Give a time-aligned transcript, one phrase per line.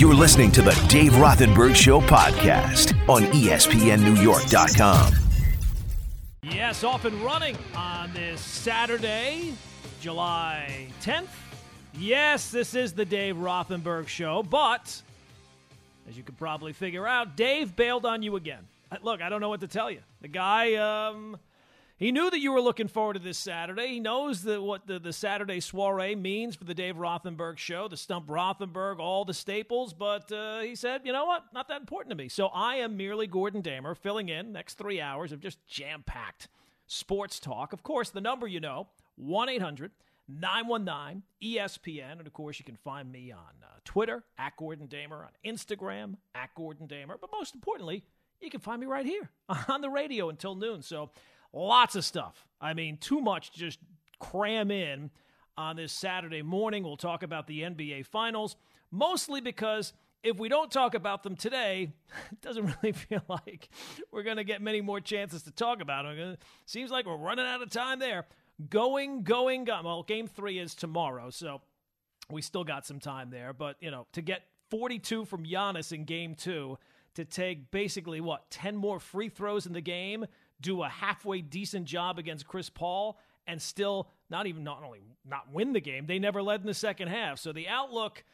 [0.00, 5.12] You're listening to the Dave Rothenberg Show podcast on ESPNNewYork.com.
[6.42, 9.52] Yes, off and running on this Saturday,
[10.00, 11.28] July 10th.
[11.98, 15.02] Yes, this is the Dave Rothenberg Show, but
[16.08, 18.66] as you could probably figure out, Dave bailed on you again.
[18.90, 20.00] Uh, Look, I don't know what to tell you.
[20.22, 21.36] The guy, um,
[22.00, 23.88] he knew that you were looking forward to this Saturday.
[23.88, 27.96] He knows that what the, the Saturday soiree means for the Dave Rothenberg show, the
[27.98, 29.92] Stump Rothenberg, all the staples.
[29.92, 31.44] But uh, he said, you know what?
[31.52, 32.30] Not that important to me.
[32.30, 36.48] So I am merely Gordon Damer filling in next three hours of just jam packed
[36.86, 37.74] sports talk.
[37.74, 39.90] Of course, the number you know 1 800
[40.26, 42.12] 919 ESPN.
[42.12, 46.14] And of course, you can find me on uh, Twitter at Gordon Damer, on Instagram
[46.34, 47.18] at Gordon Damer.
[47.20, 48.04] But most importantly,
[48.40, 49.30] you can find me right here
[49.68, 50.82] on the radio until noon.
[50.82, 51.10] So
[51.52, 52.46] lots of stuff.
[52.60, 53.78] I mean, too much to just
[54.18, 55.10] cram in
[55.56, 56.84] on this Saturday morning.
[56.84, 58.56] We'll talk about the NBA Finals,
[58.90, 61.92] mostly because if we don't talk about them today,
[62.32, 63.68] it doesn't really feel like
[64.12, 66.36] we're going to get many more chances to talk about them.
[66.66, 68.26] Seems like we're running out of time there.
[68.68, 69.84] Going, going, going.
[69.84, 71.62] Well, game three is tomorrow, so
[72.30, 73.52] we still got some time there.
[73.54, 76.78] But, you know, to get 42 from Giannis in game two,
[77.14, 80.26] to take basically what, 10 more free throws in the game,
[80.60, 85.52] do a halfway decent job against Chris Paul, and still not even not only not
[85.52, 87.38] win the game, they never led in the second half.
[87.38, 88.24] So the outlook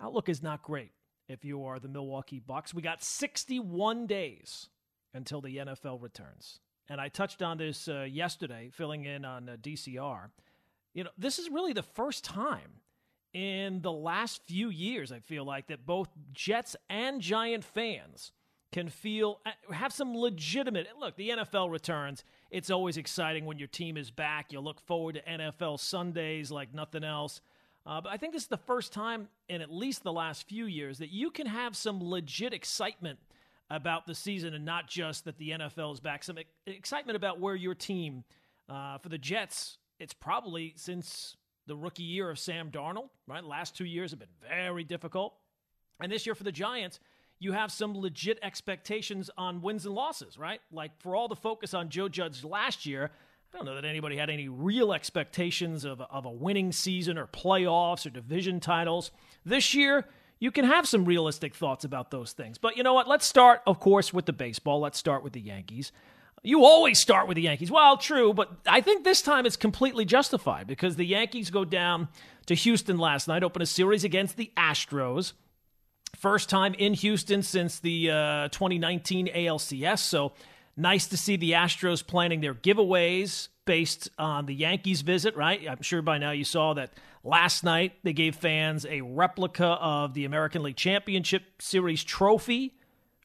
[0.00, 0.92] outlook is not great
[1.28, 2.74] if you are the Milwaukee Bucks.
[2.74, 4.68] We got 61 days
[5.14, 6.60] until the NFL returns.
[6.88, 10.30] And I touched on this uh, yesterday, filling in on uh, DCR.
[10.92, 12.80] You know, this is really the first time
[13.32, 18.32] in the last few years, I feel like, that both Jets and Giant fans
[18.72, 20.86] can feel, uh, have some legitimate.
[20.98, 22.24] Look, the NFL returns.
[22.50, 24.52] It's always exciting when your team is back.
[24.52, 27.40] You look forward to NFL Sundays like nothing else.
[27.86, 30.66] Uh, but I think this is the first time in at least the last few
[30.66, 33.18] years that you can have some legit excitement
[33.70, 36.22] about the season and not just that the NFL is back.
[36.22, 38.24] Some excitement about where your team,
[38.68, 41.36] uh, for the Jets, it's probably since
[41.66, 43.44] the rookie year of Sam Darnold, right?
[43.44, 45.34] Last two years have been very difficult.
[46.00, 46.98] And this year for the Giants,
[47.40, 50.60] you have some legit expectations on wins and losses, right?
[50.70, 53.10] Like for all the focus on Joe Judge last year,
[53.52, 57.26] I don't know that anybody had any real expectations of, of a winning season or
[57.26, 59.10] playoffs or division titles.
[59.44, 60.06] This year,
[60.38, 62.58] you can have some realistic thoughts about those things.
[62.58, 63.08] But you know what?
[63.08, 64.80] Let's start, of course, with the baseball.
[64.80, 65.92] Let's start with the Yankees.
[66.42, 67.70] You always start with the Yankees.
[67.70, 72.08] Well, true, but I think this time it's completely justified because the Yankees go down
[72.46, 75.32] to Houston last night, open a series against the Astros.
[76.20, 80.00] First time in Houston since the uh, 2019 ALCS.
[80.00, 80.32] So
[80.76, 85.66] nice to see the Astros planning their giveaways based on the Yankees visit, right?
[85.66, 86.92] I'm sure by now you saw that
[87.24, 92.74] last night they gave fans a replica of the American League Championship Series trophy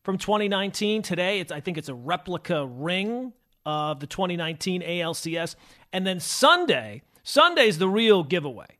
[0.03, 1.01] from 2019.
[1.01, 3.33] Today, I think it's a replica ring
[3.65, 5.57] of the 2019 ALCS.
[5.91, 8.77] And then Sunday, Sunday's the real giveaway.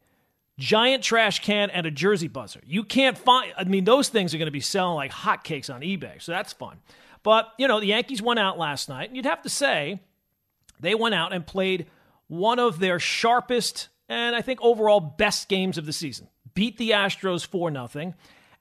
[0.58, 2.62] Giant trash can and a jersey buzzer.
[2.66, 5.82] You can't find I mean those things are going to be selling like hotcakes on
[5.82, 6.22] eBay.
[6.22, 6.78] So that's fun.
[7.24, 10.00] But, you know, the Yankees went out last night, and you'd have to say
[10.80, 11.88] they went out and played
[12.28, 16.28] one of their sharpest and I think overall best games of the season.
[16.54, 18.14] Beat the Astros 4 0.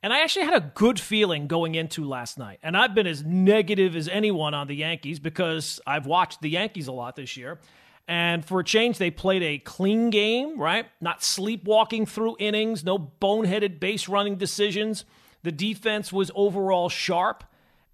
[0.03, 2.59] And I actually had a good feeling going into last night.
[2.63, 6.89] And I've been as negative as anyone on the Yankees because I've watched the Yankees
[6.89, 7.59] a lot this year.
[8.07, 10.87] And for a change, they played a clean game, right?
[11.01, 15.05] Not sleepwalking through innings, no boneheaded base running decisions.
[15.43, 17.45] The defense was overall sharp.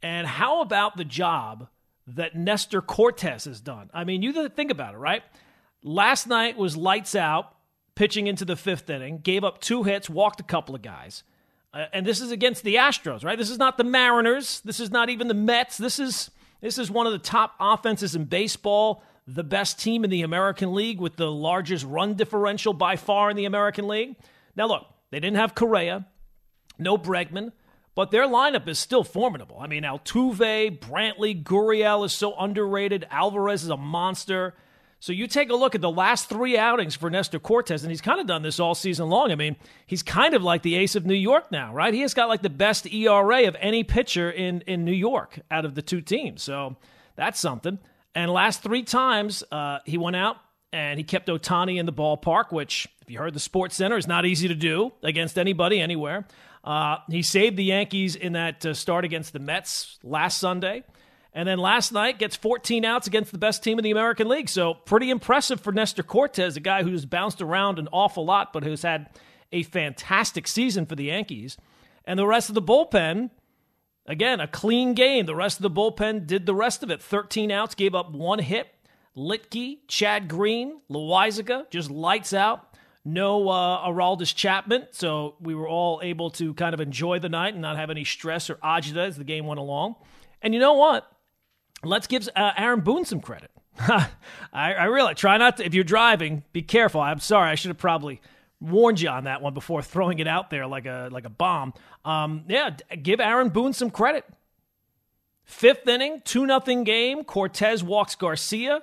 [0.03, 1.69] And how about the job
[2.09, 3.91] that Nestor Cortes has done?
[3.95, 5.23] I mean, you think about it, right?
[5.83, 7.55] Last night was lights out,
[7.95, 11.23] pitching into the fifth inning, gave up two hits, walked a couple of guys.
[11.73, 13.39] Uh, and this is against the Astros, right?
[13.39, 14.61] This is not the Mariners.
[14.65, 15.79] This is not even the Mets.
[15.79, 19.03] This is this is one of the top offenses in baseball,
[19.35, 23.37] the best team in the American League with the largest run differential by far in
[23.37, 24.17] the American League.
[24.57, 26.07] Now look, they didn't have Correa,
[26.79, 27.53] no Bregman,
[27.95, 29.59] but their lineup is still formidable.
[29.61, 33.07] I mean, Altuve, Brantley, Gurriel is so underrated.
[33.11, 34.55] Alvarez is a monster.
[35.01, 38.03] So you take a look at the last three outings for Nestor Cortes, and he's
[38.03, 39.33] kind of done this all season long.
[39.33, 39.57] I mean,
[39.87, 41.95] he's kind of like the ace of New York now, right?
[41.95, 45.65] He has got like the best ERA of any pitcher in, in New York out
[45.65, 46.43] of the two teams.
[46.43, 46.77] So
[47.17, 47.79] that's something.
[48.15, 50.37] And last three times, uh, he went out
[50.73, 54.07] and he kept Ohtani in the ballpark, which, if you heard the Sports Center, is
[54.07, 56.27] not easy to do against anybody anywhere.
[56.63, 60.85] Uh, he saved the Yankees in that uh, start against the Mets last Sunday.
[61.33, 64.49] And then last night gets 14 outs against the best team in the American League.
[64.49, 68.65] So pretty impressive for Nestor Cortes, a guy who's bounced around an awful lot, but
[68.65, 69.09] who's had
[69.53, 71.57] a fantastic season for the Yankees.
[72.05, 73.31] And the rest of the bullpen,
[74.11, 75.25] again, a clean game.
[75.25, 77.01] The rest of the bullpen did the rest of it.
[77.01, 78.67] 13 outs, gave up one hit.
[79.17, 82.67] Luetge, Chad Green, Loaisiga, just lights out.
[83.05, 87.55] No uh, Aroldis Chapman, so we were all able to kind of enjoy the night
[87.55, 89.95] and not have any stress or agita as the game went along.
[90.43, 91.11] And you know what?
[91.83, 93.51] Let's give uh, Aaron Boone some credit.
[93.79, 94.09] I,
[94.53, 95.65] I really try not to.
[95.65, 97.01] If you're driving, be careful.
[97.01, 97.51] I'm sorry.
[97.51, 98.21] I should have probably
[98.61, 101.75] warned you on that one before throwing it out there like a like a bomb.
[102.05, 102.71] Um, yeah,
[103.03, 104.25] give Aaron Boone some credit.
[105.45, 107.25] Fifth inning, two nothing game.
[107.25, 108.83] Cortes walks Garcia.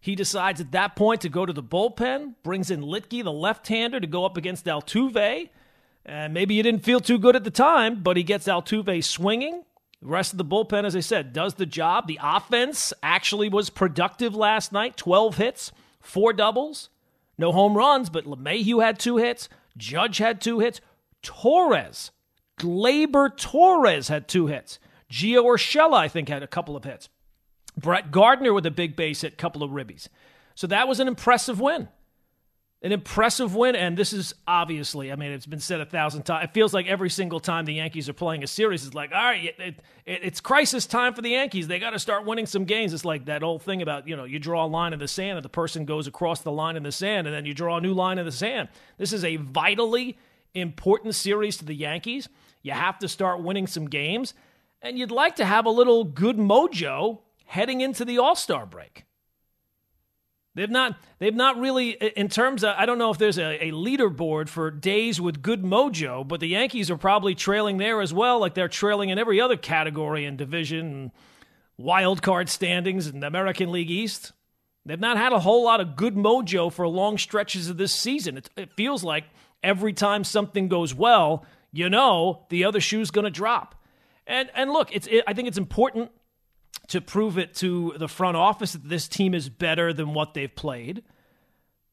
[0.00, 3.98] He decides at that point to go to the bullpen, brings in Luetge, the left-hander,
[4.00, 5.48] to go up against Altuve.
[6.04, 9.64] And maybe he didn't feel too good at the time, but he gets Altuve swinging.
[10.00, 12.06] The rest of the bullpen, as I said, does the job.
[12.06, 16.88] The offense actually was productive last night 12 hits, four doubles,
[17.38, 19.48] no home runs, but LeMahieu had two hits.
[19.76, 20.80] Judge had two hits.
[21.22, 22.10] Torres,
[22.58, 24.78] Gleyber Torres had two hits.
[25.10, 27.08] Gio Urshela, I think, had a couple of hits.
[27.76, 30.08] Brett Gardner with a big base hit, couple of ribbies.
[30.54, 31.88] So that was an impressive win
[32.80, 33.74] an impressive win.
[33.74, 36.44] And this is obviously, I mean, it's been said a thousand times.
[36.44, 39.22] It feels like every single time the Yankees are playing a series, it's like, all
[39.24, 41.66] right, it, it, it's crisis time for the Yankees.
[41.66, 42.92] They got to start winning some games.
[42.94, 45.38] It's like that old thing about, you know, you draw a line in the sand
[45.38, 47.80] and the person goes across the line in the sand and then you draw a
[47.80, 48.68] new line in the sand.
[48.96, 50.16] This is a vitally
[50.54, 52.28] important series to the Yankees.
[52.62, 54.34] You have to start winning some games.
[54.80, 59.04] And you'd like to have a little good mojo heading into the All Star break.
[60.54, 63.70] They've not they've not really in terms of I don't know if there's a, a,
[63.70, 68.40] leaderboard for days with good mojo, but the Yankees are probably trailing there as well,
[68.40, 71.10] like they're trailing in every other category and division and
[71.76, 74.32] wild card standings in the American League East.
[74.84, 78.38] They've not had a whole lot of good mojo for long stretches of this season.
[78.38, 79.24] It, it feels like
[79.62, 83.74] every time something goes well, you know the other shoe's going to drop.
[84.26, 86.10] And and look, it's it, I think it's important
[86.88, 90.54] to prove it to the front office that this team is better than what they've
[90.54, 91.02] played,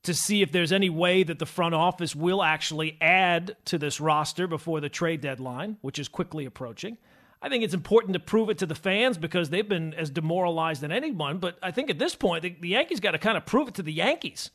[0.03, 3.99] to see if there's any way that the front office will actually add to this
[3.99, 6.97] roster before the trade deadline, which is quickly approaching.
[7.41, 10.81] I think it's important to prove it to the fans because they've been as demoralized
[10.81, 11.39] than anyone.
[11.39, 13.75] But I think at this point, the, the Yankees got to kind of prove it
[13.75, 14.49] to the Yankees.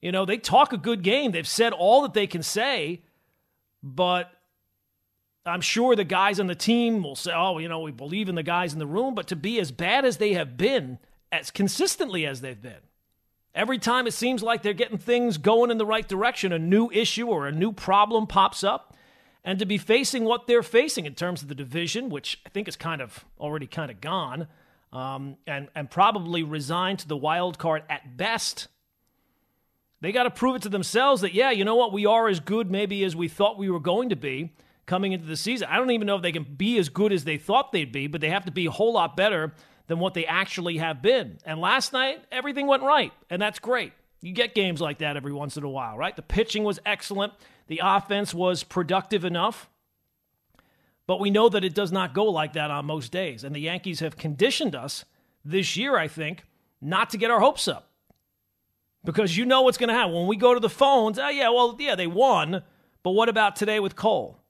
[0.00, 1.32] You know, they talk a good game.
[1.32, 3.02] They've said all that they can say,
[3.82, 4.30] but
[5.46, 8.34] I'm sure the guys on the team will say, oh, you know, we believe in
[8.34, 10.98] the guys in the room, but to be as bad as they have been,
[11.30, 12.80] as consistently as they've been,
[13.54, 16.90] every time it seems like they're getting things going in the right direction, a new
[16.90, 18.96] issue or a new problem pops up.
[19.46, 22.66] And to be facing what they're facing in terms of the division, which I think
[22.66, 24.48] is kind of already kind of gone,
[24.90, 28.68] um, and, and probably resigned to the wild card at best.
[30.00, 32.40] They got to prove it to themselves that, yeah, you know what, we are as
[32.40, 34.54] good maybe as we thought we were going to be
[34.86, 35.68] coming into the season.
[35.70, 38.06] I don't even know if they can be as good as they thought they'd be,
[38.06, 39.52] but they have to be a whole lot better
[39.86, 41.38] than what they actually have been.
[41.44, 43.92] And last night, everything went right, and that's great.
[44.20, 46.16] You get games like that every once in a while, right?
[46.16, 47.32] The pitching was excellent,
[47.66, 49.68] the offense was productive enough.
[51.06, 53.44] But we know that it does not go like that on most days.
[53.44, 55.04] And the Yankees have conditioned us
[55.44, 56.44] this year, I think,
[56.80, 57.90] not to get our hopes up.
[59.04, 60.14] Because you know what's going to happen.
[60.14, 62.62] When we go to the phones, oh, yeah, well, yeah, they won.
[63.02, 64.40] But what about today with Cole?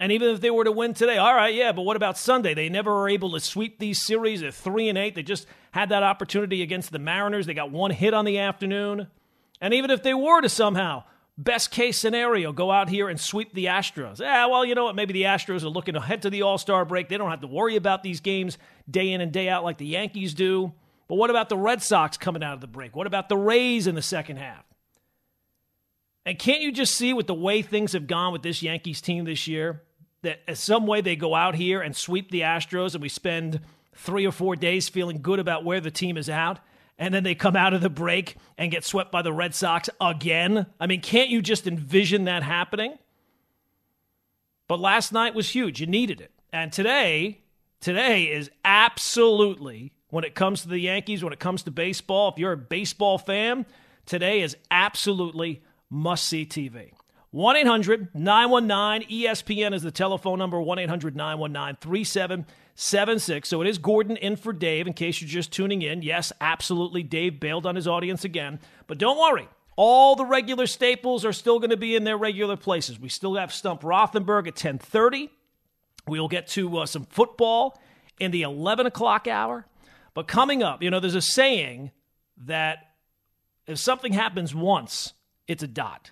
[0.00, 2.54] And even if they were to win today, all right, yeah, but what about Sunday?
[2.54, 5.14] They never were able to sweep these series at three and eight.
[5.14, 7.44] They just had that opportunity against the Mariners.
[7.44, 9.08] They got one hit on the afternoon.
[9.60, 11.04] And even if they were to somehow,
[11.36, 14.20] best case scenario, go out here and sweep the Astros.
[14.20, 14.96] Yeah, well, you know what?
[14.96, 17.10] Maybe the Astros are looking ahead to the All Star break.
[17.10, 18.56] They don't have to worry about these games
[18.90, 20.72] day in and day out like the Yankees do.
[21.08, 22.96] But what about the Red Sox coming out of the break?
[22.96, 24.64] What about the Rays in the second half?
[26.24, 29.26] And can't you just see with the way things have gone with this Yankees team
[29.26, 29.82] this year?
[30.22, 33.60] That some way they go out here and sweep the Astros and we spend
[33.94, 36.58] three or four days feeling good about where the team is out.
[36.98, 39.88] And then they come out of the break and get swept by the Red Sox
[40.00, 40.66] again.
[40.78, 42.98] I mean, can't you just envision that happening?
[44.68, 45.80] But last night was huge.
[45.80, 46.30] You needed it.
[46.52, 47.40] And today,
[47.80, 52.38] today is absolutely, when it comes to the Yankees, when it comes to baseball, if
[52.38, 53.64] you're a baseball fan,
[54.04, 56.92] today is absolutely must see TV.
[57.32, 63.48] 1 800 919 ESPN is the telephone number 1 800 919 3776.
[63.48, 66.02] So it is Gordon in for Dave in case you're just tuning in.
[66.02, 67.04] Yes, absolutely.
[67.04, 68.58] Dave bailed on his audience again.
[68.88, 69.48] But don't worry.
[69.76, 72.98] All the regular staples are still going to be in their regular places.
[72.98, 75.30] We still have Stump Rothenberg at 1030.
[76.08, 77.80] We'll get to uh, some football
[78.18, 79.66] in the 11 o'clock hour.
[80.14, 81.92] But coming up, you know, there's a saying
[82.46, 82.78] that
[83.68, 85.12] if something happens once,
[85.46, 86.10] it's a dot.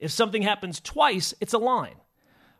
[0.00, 1.96] If something happens twice, it's a line.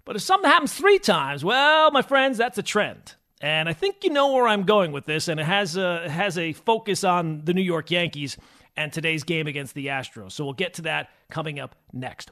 [0.05, 3.15] But if something happens three times, well, my friends, that's a trend.
[3.41, 6.37] And I think you know where I'm going with this, and it has a has
[6.37, 8.37] a focus on the New York Yankees
[8.77, 10.33] and today's game against the Astros.
[10.33, 12.31] So we'll get to that coming up next.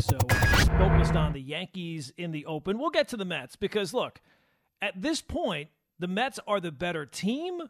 [0.00, 0.18] So
[0.76, 2.78] focused on the Yankees in the open.
[2.78, 4.20] We'll get to the Mets because look,
[4.82, 5.68] at this point,
[6.00, 7.62] the Mets are the better team,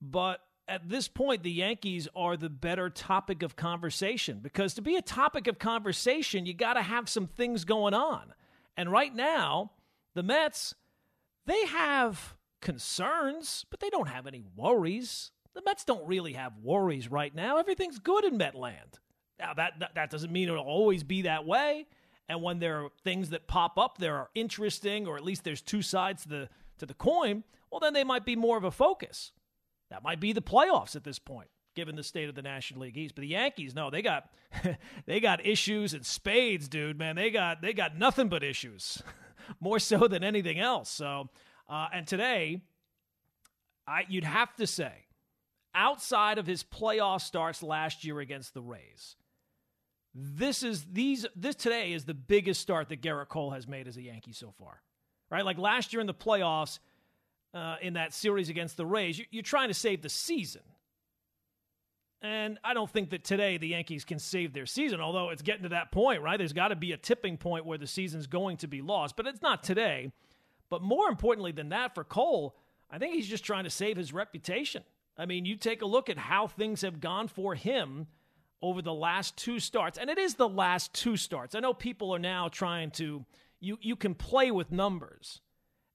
[0.00, 4.96] but at this point, the Yankees are the better topic of conversation because to be
[4.96, 8.32] a topic of conversation, you got to have some things going on.
[8.76, 9.72] And right now,
[10.14, 10.74] the Mets,
[11.46, 15.32] they have concerns, but they don't have any worries.
[15.54, 17.58] The Mets don't really have worries right now.
[17.58, 18.98] Everything's good in Metland.
[19.38, 21.86] Now, that, that, doesn't mean it'll always be that way.
[22.28, 25.60] And when there are things that pop up that are interesting, or at least there's
[25.60, 28.70] two sides to the, to the coin, well, then they might be more of a
[28.70, 29.32] focus.
[29.94, 31.46] That might be the playoffs at this point,
[31.76, 33.14] given the state of the National League East.
[33.14, 34.28] But the Yankees, no, they got
[35.06, 36.98] they got issues and spades, dude.
[36.98, 39.00] Man, they got they got nothing but issues,
[39.60, 40.90] more so than anything else.
[40.90, 41.30] So,
[41.68, 42.62] uh, and today,
[43.86, 45.06] I you'd have to say,
[45.76, 49.14] outside of his playoff starts last year against the Rays,
[50.12, 53.96] this is these this today is the biggest start that Gerrit Cole has made as
[53.96, 54.82] a Yankee so far.
[55.30, 55.44] Right?
[55.44, 56.80] Like last year in the playoffs,
[57.54, 60.62] uh, in that series against the Rays, you're trying to save the season.
[62.20, 65.64] And I don't think that today the Yankees can save their season, although it's getting
[65.64, 66.38] to that point, right?
[66.38, 69.26] There's got to be a tipping point where the season's going to be lost, but
[69.26, 70.10] it's not today.
[70.70, 72.56] But more importantly than that, for Cole,
[72.90, 74.82] I think he's just trying to save his reputation.
[75.18, 78.06] I mean, you take a look at how things have gone for him
[78.62, 81.54] over the last two starts, and it is the last two starts.
[81.54, 83.24] I know people are now trying to,
[83.60, 85.42] you, you can play with numbers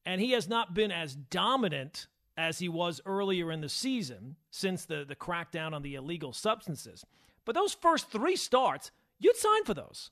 [0.10, 4.86] and he has not been as dominant as he was earlier in the season since
[4.86, 7.06] the, the crackdown on the illegal substances.
[7.46, 8.90] But those first three starts,
[9.20, 10.10] you'd sign for those.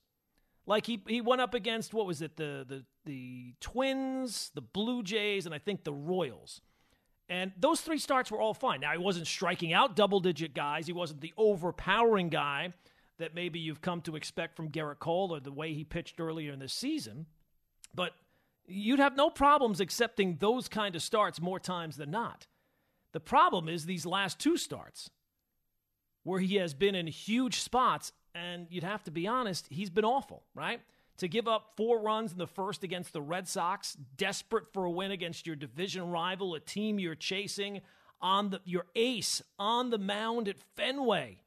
[0.67, 5.01] Like he, he went up against what was it the, the the Twins, the Blue
[5.01, 6.61] Jays, and I think the Royals.
[7.27, 8.81] And those three starts were all fine.
[8.81, 10.85] Now he wasn't striking out double digit guys.
[10.85, 12.71] He wasn't the overpowering guy
[13.17, 16.53] that maybe you've come to expect from Gerrit Cole or the way he pitched earlier
[16.53, 17.25] in the season.
[17.95, 18.11] But
[18.67, 22.47] you'd have no problems accepting those kind of starts more times than not.
[23.13, 25.09] The problem is these last two starts
[26.23, 30.03] where he has been in huge spots, and you'd have to be honest, he's been
[30.03, 30.81] awful, right?
[31.19, 34.91] To give up four runs in the first against the Red Sox, desperate for a
[34.91, 37.81] win against your division rival, a team you're chasing,
[38.19, 41.37] on the your ace on the mound at Fenway.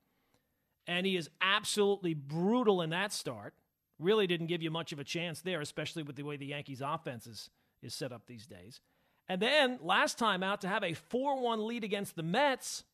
[0.87, 3.55] And he is absolutely brutal in that start
[4.01, 6.83] really didn't give you much of a chance there, especially with the way the Yankees'
[6.85, 7.51] offense is,
[7.83, 8.81] is set up these days.
[9.29, 12.85] And then last time out to have a 4 1 lead against the Mets,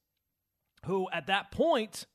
[0.85, 2.07] who at that point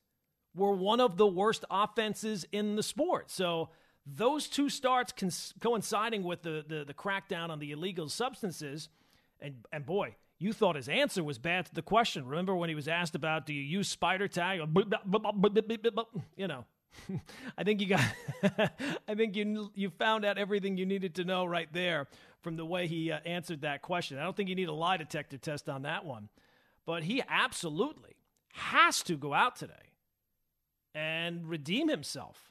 [0.54, 3.30] were one of the worst offenses in the sport.
[3.30, 3.70] So
[4.06, 8.88] those two starts cons- coinciding with the, the, the crackdown on the illegal substances,
[9.40, 12.26] and, and boy, you thought his answer was bad to the question.
[12.26, 14.58] Remember when he was asked about, do you use Spider Tack?
[16.36, 16.64] You know,
[17.58, 18.04] I think you got
[19.08, 22.08] I think you you found out everything you needed to know right there
[22.40, 24.18] from the way he uh, answered that question.
[24.18, 26.28] I don't think you need a lie detector test on that one.
[26.84, 28.16] But he absolutely
[28.54, 29.72] has to go out today
[30.94, 32.50] and redeem himself.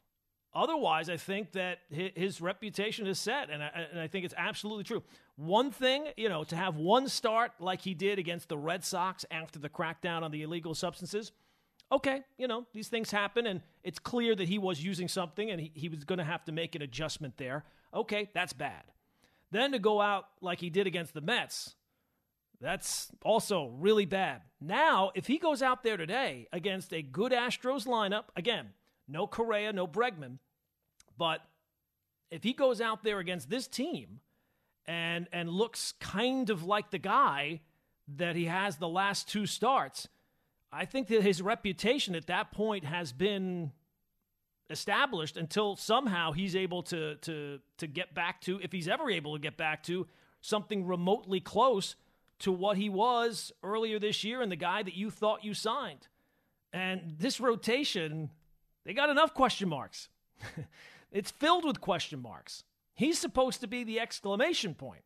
[0.54, 4.84] Otherwise, I think that his reputation is set, and I, and I think it's absolutely
[4.84, 5.02] true.
[5.38, 9.26] One thing, you know, to have one start like he did against the Red Sox
[9.32, 11.32] after the crackdown on the illegal substances–
[11.92, 15.60] okay, you know, these things happen, and it's clear that he was using something and
[15.60, 17.66] he, he was going to have to make an adjustment there.
[17.94, 18.84] Okay, that's bad.
[19.52, 21.76] Then to go out like he did against the Mets,
[22.62, 24.44] that's also really bad.
[24.62, 28.68] Now, if he goes out there today against a good Astros lineup, again,
[29.08, 30.38] no Correa, no Bregman,
[31.18, 31.42] but
[32.30, 34.22] if he goes out there against this team
[34.86, 37.60] and and looks kind of like the guy
[38.16, 40.08] that he has the last two starts,
[40.72, 43.72] I think that his reputation at that point has been
[44.70, 49.34] established until somehow he's able to to to get back to if he's ever able
[49.34, 50.08] to get back to
[50.40, 51.96] something remotely close
[52.40, 56.08] to what he was earlier this year and the guy that you thought you signed.
[56.74, 58.32] And this rotation,
[58.84, 60.10] they got enough question marks.
[61.12, 62.64] it's filled with question marks.
[62.96, 65.04] He's supposed to be the exclamation point.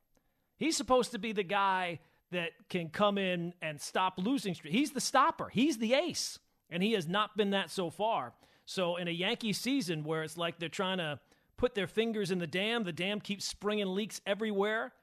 [0.58, 2.00] He's supposed to be the guy
[2.36, 4.74] that can come in and stop losing streak.
[4.74, 5.50] He's the stopper.
[5.50, 6.38] He's the ace,
[6.70, 8.34] and he has not been that so far.
[8.66, 11.20] So in a Yankee season where it's like they're trying to
[11.58, 14.94] put their fingers in the dam, the dam keeps springing leaks everywhere.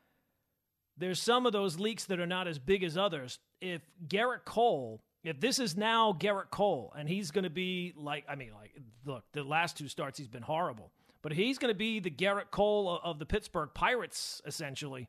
[0.96, 3.38] There's some of those leaks that are not as big as others.
[3.60, 8.24] If Gerrit Cole, if this is now Gerrit Cole, and he's going to be like,
[8.28, 8.72] I mean, like,
[9.06, 10.90] look, the last two starts he's been horrible,
[11.22, 15.08] but he's going to be the Gerrit Cole of the Pittsburgh Pirates, essentially.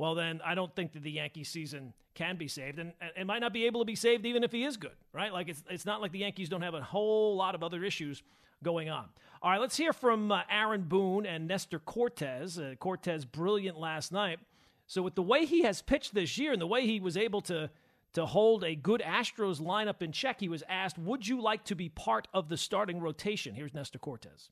[0.00, 3.40] Well, then I don't think that the Yankee season can be saved, and it might
[3.40, 5.30] not be able to be saved even if he is good, right?
[5.30, 8.22] Like it's it's not like the Yankees don't have a whole lot of other issues
[8.62, 9.10] going on.
[9.42, 12.58] All right, let's hear from uh, Aaron Boone and Nestor Cortes.
[12.58, 14.38] Uh, Cortes brilliant last night.
[14.86, 17.42] So with the way he has pitched this year and the way he was able
[17.42, 17.68] to
[18.14, 21.74] to hold a good Astros lineup in check, he was asked, "Would you like to
[21.74, 24.48] be part of the starting rotation?" Here's Nestor Cortes.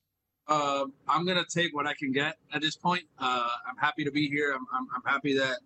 [0.48, 3.04] Uh, I'm gonna take what I can get at this point.
[3.18, 4.52] Uh, I'm happy to be here.
[4.54, 5.58] I'm, I'm, I'm, happy that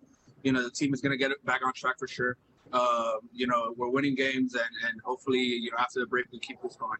[0.43, 2.35] you know the team is gonna get back on track for sure.
[2.73, 6.39] Uh, you know we're winning games, and, and hopefully you know after the break we
[6.39, 6.97] keep this going.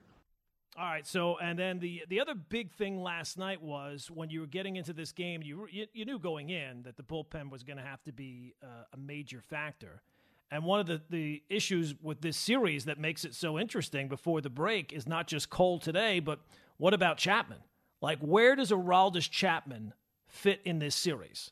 [0.75, 1.05] All right.
[1.05, 4.75] So, and then the the other big thing last night was when you were getting
[4.75, 7.83] into this game, you you, you knew going in that the bullpen was going to
[7.83, 10.01] have to be uh, a major factor.
[10.49, 14.39] And one of the, the issues with this series that makes it so interesting before
[14.39, 16.41] the break is not just Cole today, but
[16.77, 17.57] what about Chapman?
[18.03, 19.93] Like, where does Aroldis Chapman
[20.27, 21.51] fit in this series?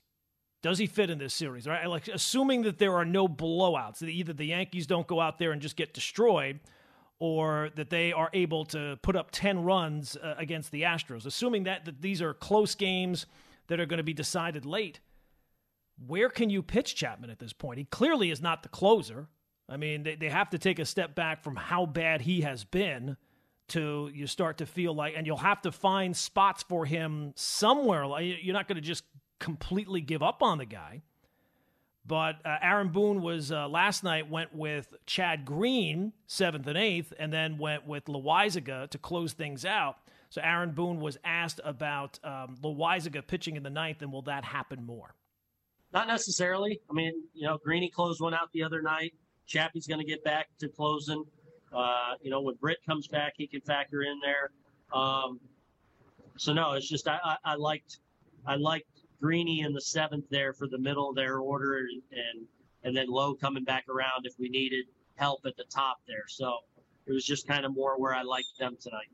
[0.62, 1.66] Does he fit in this series?
[1.66, 1.88] Right?
[1.88, 5.54] Like, assuming that there are no blowouts, that either the Yankees don't go out there
[5.54, 6.60] and just get destroyed,
[7.20, 11.64] or that they are able to put up 10 runs uh, against the Astros, assuming
[11.64, 13.28] that, that these are close games
[13.68, 15.00] that are going to be decided late,
[16.06, 17.78] where can you pitch Chapman at this point?
[17.78, 19.30] He clearly is not the closer.
[19.70, 22.66] I mean, they, they have to take a step back from how bad he has
[22.66, 23.16] been
[23.72, 28.04] to you start to feel like, and you'll have to find spots for him somewhere.
[28.22, 29.04] You're not going to just
[29.40, 31.02] completely give up on the guy.
[32.06, 37.14] But uh, Aaron Boone was uh, last night went with Chad Green seventh and eighth,
[37.20, 39.98] and then went with Loaisiga to close things out.
[40.30, 44.44] So Aaron Boone was asked about um, Loaisiga pitching in the ninth, and will that
[44.44, 45.14] happen more?
[45.94, 46.80] Not necessarily.
[46.90, 49.14] I mean, you know, Greeny closed one out the other night.
[49.46, 51.24] Chappie's going to get back to closing.
[51.74, 54.52] Uh, you know, when Britt comes back, he can factor in there.
[54.94, 55.40] Um,
[56.38, 58.00] so no, it's just I, I, I, liked
[58.46, 58.88] I liked
[59.22, 61.78] Greeny in the seventh there for the middle of their order,
[62.12, 62.46] and
[62.84, 66.26] and then Lowe coming back around if we needed help at the top there.
[66.28, 66.58] So
[67.06, 69.10] it was just kind of more where I liked them tonight.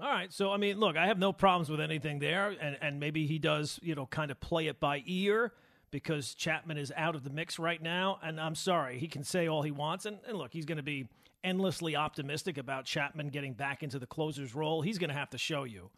[0.00, 3.00] All right, so I mean, look, I have no problems with anything there, and and
[3.00, 5.52] maybe he does, you know, kind of play it by ear
[5.90, 8.18] because Chapman is out of the mix right now.
[8.22, 10.82] And I'm sorry, he can say all he wants, and, and look, he's going to
[10.82, 11.08] be
[11.42, 15.38] endlessly optimistic about Chapman getting back into the closer's role, he's going to have to
[15.38, 15.90] show you.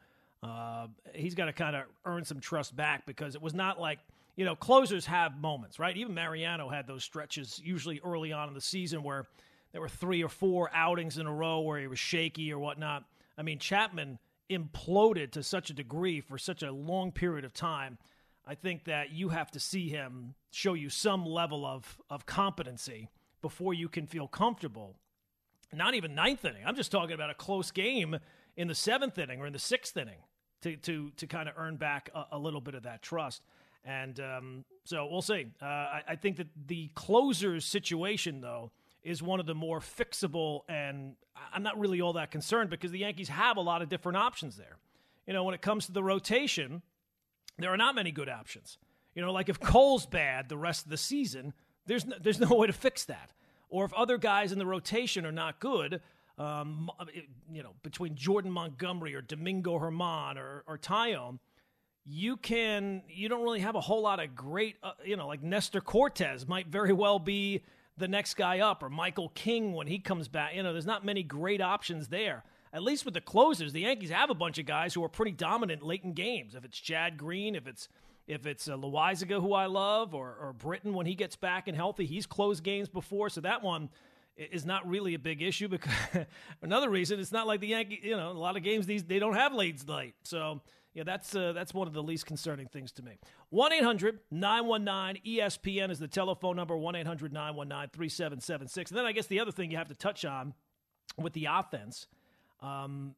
[0.43, 3.99] Uh, he's got to kind of earn some trust back because it was not like,
[4.37, 5.97] you know, closers have moments, right?
[5.97, 9.27] Even Mariano had those stretches usually early on in the season where
[9.73, 13.05] there were three or four outings in a row where he was shaky or whatnot.
[13.39, 14.19] I mean, Chapman
[14.51, 17.99] imploded to such a degree for such a long period of time.
[18.47, 23.09] I think that you have to see him show you some level of, of competency
[23.41, 24.97] before you can feel comfortable
[25.73, 26.63] not even ninth inning.
[26.67, 28.19] I'm just talking about a close game
[28.57, 30.19] in the seventh inning or in the sixth inning
[30.63, 33.43] to to to kind of earn back a, a, little bit of that trust.
[33.85, 35.47] And um, so we'll see.
[35.61, 38.71] Uh, I, I, think that the closer's situation, though,
[39.03, 41.17] is one of the more fixable, and
[41.53, 44.57] I'm not really all that concerned because the Yankees have a lot of different options
[44.57, 44.77] there.
[45.27, 46.83] You know, when it comes to the rotation,
[47.59, 48.79] there are not many good options.
[49.17, 51.53] You know, like if Cole's bad the rest of the season,
[51.87, 53.31] there's no, there's no way to fix that
[53.73, 56.03] or if other guys in the rotation are not good,
[56.39, 56.91] um,
[57.51, 61.39] you know, between Jordan Montgomery or Domingo German or, or Taillon,
[62.05, 65.43] you can you don't really have a whole lot of great, uh, you know, like
[65.43, 67.63] Nestor Cortes might very well be
[67.97, 70.55] the next guy up, or Michael King when he comes back.
[70.55, 72.45] You know, there's not many great options there.
[72.75, 75.33] At least with the closers, the Yankees have a bunch of guys who are pretty
[75.33, 76.55] dominant late in games.
[76.55, 77.89] If it's Chad Green, if it's
[78.27, 81.77] if it's uh, Loaisiga, who I love, or, or Britton when he gets back and
[81.77, 83.91] healthy, he's closed games before, so that one
[84.37, 85.69] is not really a big issue.
[85.69, 85.93] Because
[86.63, 88.01] another reason, it's not like the Yankees.
[88.03, 89.81] You know, a lot of games these they don't have late,
[90.23, 90.61] so
[90.95, 93.19] yeah, that's uh, that's one of the least concerning things to me.
[93.51, 98.91] 1 800 919 ESPN is the telephone number 1 800 919 3776.
[98.91, 100.55] And then I guess the other thing you have to touch on
[101.19, 102.07] with the offense
[102.63, 103.15] um,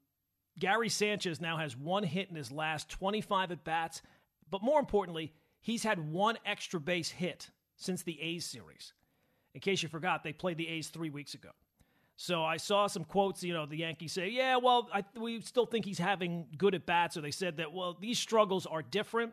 [0.59, 4.03] Gary Sanchez now has one hit in his last 25 at bats.
[4.51, 8.93] But more importantly, he's had one extra base hit since the A's series.
[9.55, 11.51] In case you forgot, they played the A's three weeks ago.
[12.17, 15.67] So I saw some quotes, you know, the Yankees say, yeah, well, I, we still
[15.67, 17.17] think he's having good at bats.
[17.17, 19.33] Or they said that, well, these struggles are different.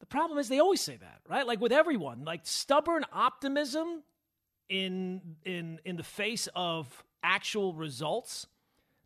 [0.00, 1.46] The problem is they always say that, right?
[1.46, 4.02] Like with everyone, like stubborn optimism
[4.68, 8.46] in in in the face of actual results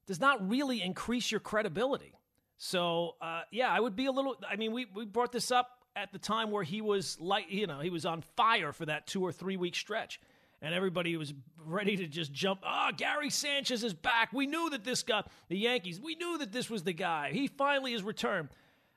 [0.07, 2.16] does not really increase your credibility.
[2.59, 4.37] So uh, yeah, I would be a little.
[4.49, 7.67] I mean, we we brought this up at the time where he was like, you
[7.67, 10.21] know, he was on fire for that two or three week stretch,
[10.63, 12.61] and everybody was ready to just jump.
[12.65, 14.33] Ah, oh, Gary Sanchez is back.
[14.33, 17.31] We knew that this guy, the Yankees, we knew that this was the guy.
[17.33, 18.49] He finally has returned.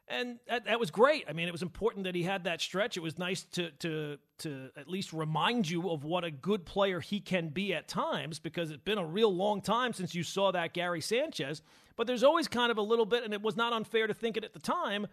[0.07, 1.25] and that, that, was great.
[1.29, 2.97] I mean, it was important that he had that stretch.
[2.97, 6.99] It was nice to to to at least remind you of what a good player
[6.99, 10.51] he can be at times because it's been a real long time since you saw
[10.51, 11.61] that Gary Sanchez.
[11.99, 14.37] But there's always kind of a little bit, and it was not unfair to think
[14.37, 15.05] it at the time.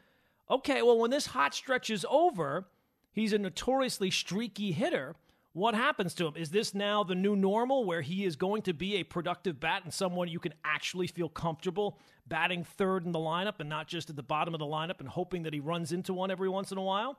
[0.49, 2.69] Okay, well, when this hot stretch is over,
[3.13, 5.17] he's a notoriously streaky hitter
[5.57, 6.35] what happens to him?
[6.37, 9.85] Is this now the new normal where he is going to be a productive bat
[9.85, 14.11] and someone you can actually feel comfortable batting third in the lineup and not just
[14.11, 16.73] at the bottom of the lineup and hoping that he runs into one every once
[16.73, 17.19] in a while?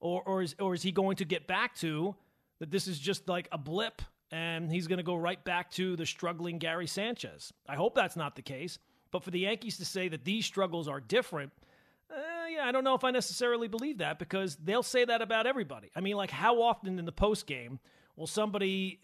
[0.00, 2.16] Or, or, is, or is he going to get back to
[2.58, 5.94] that this is just like a blip and he's going to go right back to
[5.94, 7.52] the struggling Gary Sanchez?
[7.68, 8.78] I hope that's not the case.
[9.10, 11.52] But for the Yankees to say that these struggles are different–
[12.10, 15.46] uh, yeah, I don't know if I necessarily believe that because they'll say that about
[15.46, 15.90] everybody.
[15.94, 17.78] I mean, like, how often in the post game
[18.16, 18.98] will somebody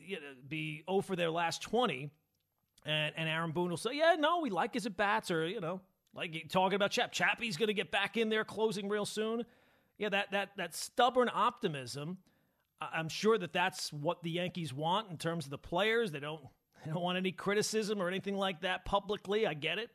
[0.49, 2.11] be 0 for their last 20
[2.87, 5.61] and, and Aaron Boone will say, yeah, no, we like his at bats, or, you
[5.61, 5.81] know,
[6.14, 7.12] like talking about Chap.
[7.12, 9.45] Chappie's going to get back in there closing real soon.
[9.99, 12.19] Yeah, that, that, that stubborn optimism.
[12.81, 16.11] I'm sure that that's what the Yankees want in terms of the players.
[16.11, 16.43] They don't,
[16.85, 19.47] they don't want any criticism or anything like that publicly.
[19.47, 19.90] I get it.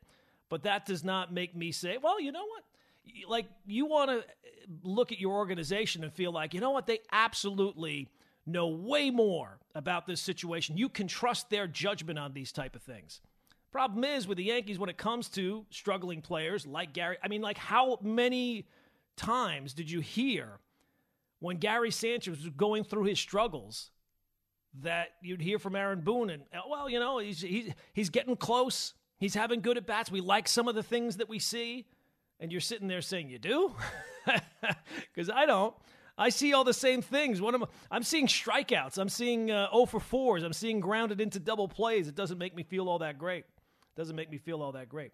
[0.49, 2.63] But that does not make me say, well, you know what?
[3.28, 4.21] like you want to uh,
[4.84, 8.08] look at your organization and feel like, you know what, they absolutely
[8.45, 10.78] know way more about this situation.
[10.78, 13.21] You can trust their judgment on these type of things.
[13.71, 17.41] Problem is with the Yankees when it comes to struggling players like Gary, I mean,
[17.41, 18.65] like how many
[19.15, 20.60] times did you hear
[21.39, 23.91] when Gary Sanchez was going through his struggles
[24.82, 28.93] that you'd hear from Aaron Boone and well, you know, he's he's he's getting close.
[29.17, 30.10] He's having good at bats.
[30.10, 31.86] We like some of the things that we see
[32.39, 33.75] and you're sitting there saying, You do?
[35.13, 35.73] Because I don't.
[36.17, 37.41] I see all the same things.
[37.41, 38.97] One of I'm seeing strikeouts.
[38.97, 40.43] I'm seeing uh, 0 for 4s.
[40.43, 42.08] I'm seeing grounded into double plays.
[42.08, 43.45] It doesn't make me feel all that great.
[43.45, 45.13] It doesn't make me feel all that great.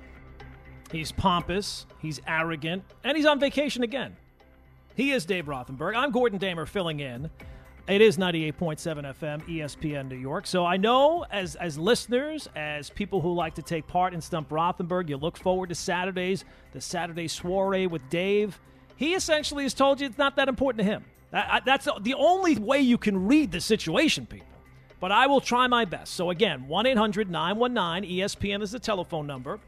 [0.91, 4.17] He's pompous, he's arrogant, and he's on vacation again.
[4.95, 5.95] He is Dave Rothenberg.
[5.95, 7.29] I'm Gordon Damer filling in.
[7.87, 8.77] It is 98.7
[9.15, 10.45] FM, ESPN New York.
[10.45, 14.49] So I know as as listeners, as people who like to take part in Stump
[14.49, 18.59] Rothenberg, you look forward to Saturdays, the Saturday soiree with Dave.
[18.97, 21.05] He essentially has told you it's not that important to him.
[21.31, 24.47] that's the only way you can read the situation, people.
[24.99, 26.13] But I will try my best.
[26.13, 29.59] So again, 1 800 919 ESPN is the telephone number.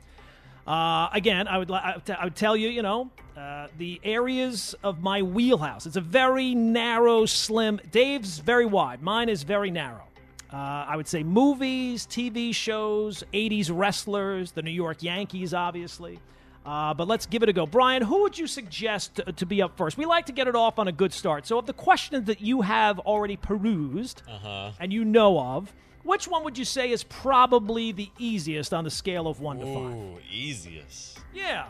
[0.66, 5.22] Uh, again, I would I would tell you, you know, uh, the areas of my
[5.22, 5.86] wheelhouse.
[5.86, 7.82] It's a very narrow, slim.
[7.92, 9.02] Dave's very wide.
[9.02, 10.04] Mine is very narrow.
[10.52, 16.20] Uh, I would say movies, TV shows, 80s wrestlers, the New York Yankees, obviously.
[16.64, 17.66] Uh, but let's give it a go.
[17.66, 19.98] Brian, who would you suggest to, to, be up first?
[19.98, 21.46] We like to get it off on a good start.
[21.46, 24.72] So, of the questions that you have already perused uh-huh.
[24.80, 28.92] and you know of, which one would you say is probably the easiest on the
[28.92, 29.96] scale of one to five?
[29.96, 31.20] Ooh, easiest.
[31.34, 31.66] Yeah.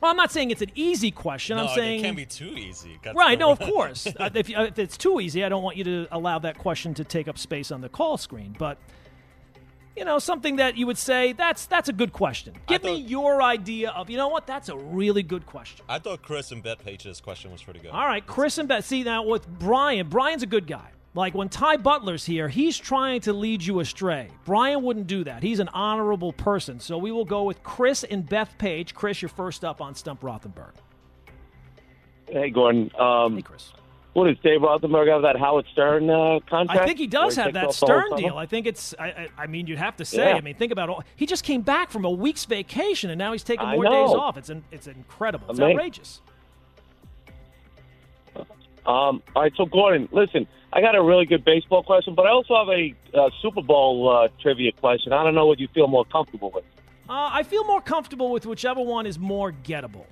[0.00, 1.56] Well, I'm not saying it's an easy question.
[1.56, 2.98] No, I'm saying it can't be too easy.
[3.14, 3.38] right?
[3.38, 4.06] No, of course.
[4.06, 6.92] uh, if, uh, if it's too easy, I don't want you to allow that question
[6.94, 8.56] to take up space on the call screen.
[8.58, 8.78] But
[9.96, 12.54] you know, something that you would say that's that's a good question.
[12.66, 15.84] Give thought, me your idea of you know what that's a really good question.
[15.88, 17.90] I thought Chris and Bethpage's question was pretty good.
[17.90, 18.84] All right, Chris and Beth.
[18.84, 20.90] See now with Brian, Brian's a good guy.
[21.14, 24.28] Like when Ty Butler's here, he's trying to lead you astray.
[24.46, 25.42] Brian wouldn't do that.
[25.42, 26.80] He's an honorable person.
[26.80, 28.94] So we will go with Chris and Bethpage.
[28.94, 30.72] Chris, you're first up on Stump Rothenberg.
[32.28, 32.90] Hey, Gordon.
[32.98, 33.72] Um, hey, Chris.
[34.14, 36.80] What does Dave Rothenberg have that Howard Stern uh, contract?
[36.80, 38.36] I think he does have that Stern deal.
[38.36, 38.94] I think it's.
[38.98, 40.30] I, I, I, mean, you'd have to say.
[40.30, 40.36] Yeah.
[40.36, 41.02] I mean, think about all.
[41.16, 44.36] He just came back from a week's vacation, and now he's taking more days off.
[44.36, 45.46] It's an, it's incredible.
[45.48, 45.76] It's Amazing.
[45.76, 46.20] outrageous.
[48.84, 50.46] Um, all right, so Gordon, listen.
[50.72, 54.08] I got a really good baseball question, but I also have a uh, Super Bowl
[54.08, 55.12] uh, trivia question.
[55.12, 56.64] I don't know what you feel more comfortable with.
[57.08, 60.06] Uh, I feel more comfortable with whichever one is more gettable.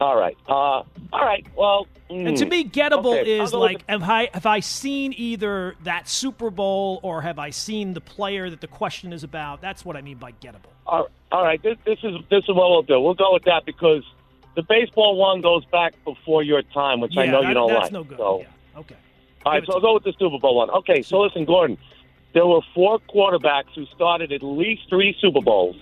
[0.00, 0.36] All right.
[0.48, 1.46] Uh, all right.
[1.54, 3.38] Well, mm, and to me, gettable okay.
[3.38, 7.92] is like have I have I seen either that Super Bowl or have I seen
[7.92, 9.60] the player that the question is about?
[9.60, 10.72] That's what I mean by gettable.
[10.86, 11.62] All right.
[11.62, 12.98] This, this is this is what we'll do.
[12.98, 14.02] We'll go with that because
[14.56, 17.68] the baseball one goes back before your time, which yeah, I know that, you don't
[17.68, 17.92] that's like.
[17.92, 18.18] no good.
[18.18, 18.40] So.
[18.40, 18.46] Yeah.
[18.76, 18.96] Okay.
[19.44, 20.70] All right, so I'll go with the Super Bowl one.
[20.70, 21.78] Okay, so listen, Gordon.
[22.32, 25.76] There were four quarterbacks who started at least three Super Bowls,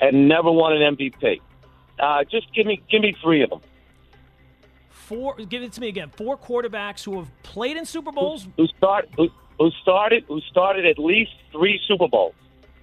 [0.00, 1.40] and never won an MVP.
[1.98, 3.60] Uh, just give me give me three of them.
[4.90, 5.36] Four.
[5.36, 6.10] Give it to me again.
[6.16, 8.48] Four quarterbacks who have played in Super Bowls.
[8.56, 9.28] Who start who,
[9.58, 12.34] who started who started at least three Super Bowls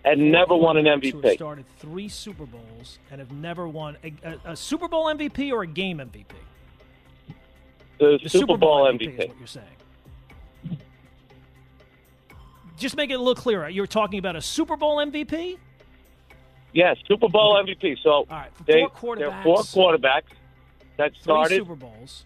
[0.05, 1.33] and never won an Who MVP.
[1.33, 5.63] started three Super Bowls and have never won a, a, a Super Bowl MVP or
[5.63, 6.25] a game MVP.
[7.99, 9.17] The, The Super, Bowl is MVP.
[9.27, 9.65] what you're saying.
[12.77, 13.67] Just make it a little clearer.
[13.67, 15.57] You're talking about a Super Bowl MVP.
[16.71, 17.97] Yes, Super Bowl MVP.
[18.01, 19.99] So All right, they, four there are four quarterbacks.
[19.99, 20.23] quarterbacks
[20.97, 22.25] that Three started Super Bowls.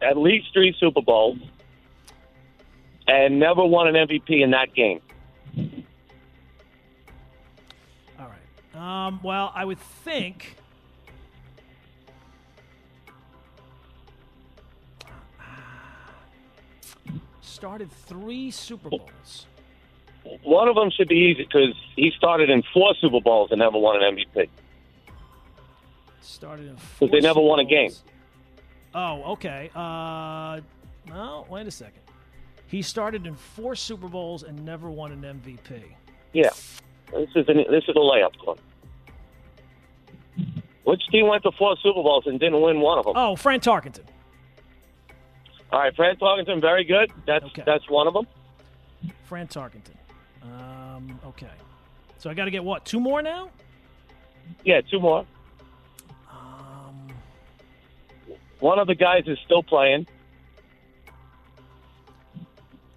[0.00, 1.38] at least three Super Bowls
[3.08, 5.00] and never won an MVP in that game.
[8.20, 9.06] All right.
[9.06, 10.57] Um, well, I would think.
[17.58, 19.46] Started three Super Bowls.
[20.44, 23.76] One of them should be easy because he started in four Super Bowls and never
[23.76, 24.48] won an MVP.
[26.20, 27.90] Started in Because they never won a game.
[28.94, 29.72] Oh, okay.
[29.74, 30.60] Uh,
[31.08, 32.02] no, wait a second.
[32.68, 35.82] He started in four Super Bowls and never won an MVP.
[36.32, 36.50] Yeah,
[37.12, 38.56] this is an, this is a layup, Glenn.
[40.84, 43.14] Which team went to four Super Bowls and didn't win one of them?
[43.16, 44.04] Oh, Fran Tarkenton.
[45.70, 47.12] All right, Fran Tarkenton, very good.
[47.26, 47.62] That's Okay.
[47.66, 48.26] that's one of them.
[49.24, 49.94] Fran Tarkenton.
[50.42, 51.50] Um, okay.
[52.18, 52.84] So I got to get what?
[52.84, 53.50] Two more now?
[54.64, 55.26] Yeah, two more.
[56.30, 57.08] Um,
[58.60, 60.06] One of the guys is still playing.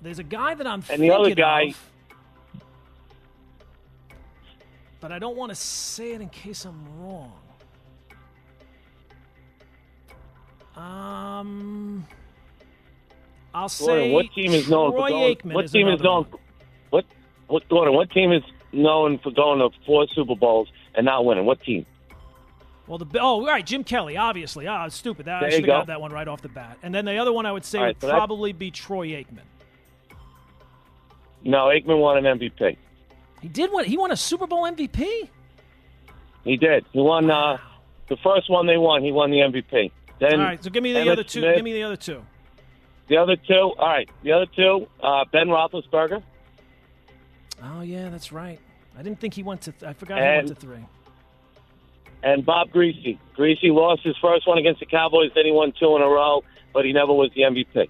[0.01, 1.75] there's a guy that I'm And thinking the other guy-
[2.55, 2.63] of,
[4.99, 7.37] but I don't want to say it in case I'm wrong.
[10.75, 12.07] Um,
[13.53, 15.35] I'll say what team is known Troy for going?
[15.35, 16.25] Aikman what is team is known?
[16.29, 16.41] one.
[16.89, 17.05] What
[17.47, 17.93] what Gordon?
[17.93, 21.45] What team is known for going to four Super Bowls and not winning?
[21.45, 21.85] What team?
[22.87, 24.67] Well, the oh, all right, Jim Kelly, obviously.
[24.67, 25.25] Ah, stupid.
[25.25, 26.77] That, I should have got that one right off the bat.
[26.83, 29.43] And then the other one I would say right, would so probably be Troy Aikman.
[31.43, 32.77] No, Aikman won an MVP.
[33.41, 33.85] He did win.
[33.85, 35.29] He won a Super Bowl MVP.
[36.43, 36.85] He did.
[36.91, 37.57] He won uh,
[38.09, 39.03] the first one they won.
[39.03, 39.91] He won the MVP.
[40.19, 41.39] Then All right, so give me the other two.
[41.39, 41.55] Smith.
[41.55, 42.21] Give me the other two.
[43.07, 43.53] The other two.
[43.53, 44.87] All right, the other two.
[45.01, 46.23] Uh, ben Roethlisberger
[47.63, 48.59] Oh yeah, that's right.
[48.97, 49.71] I didn't think he went to.
[49.71, 50.85] Th- I forgot he went to three.
[52.23, 53.17] and Bob Griese.
[53.37, 55.31] Griese lost his first one against the Cowboys.
[55.35, 57.89] Then he won two in a row, but he never was the MVP.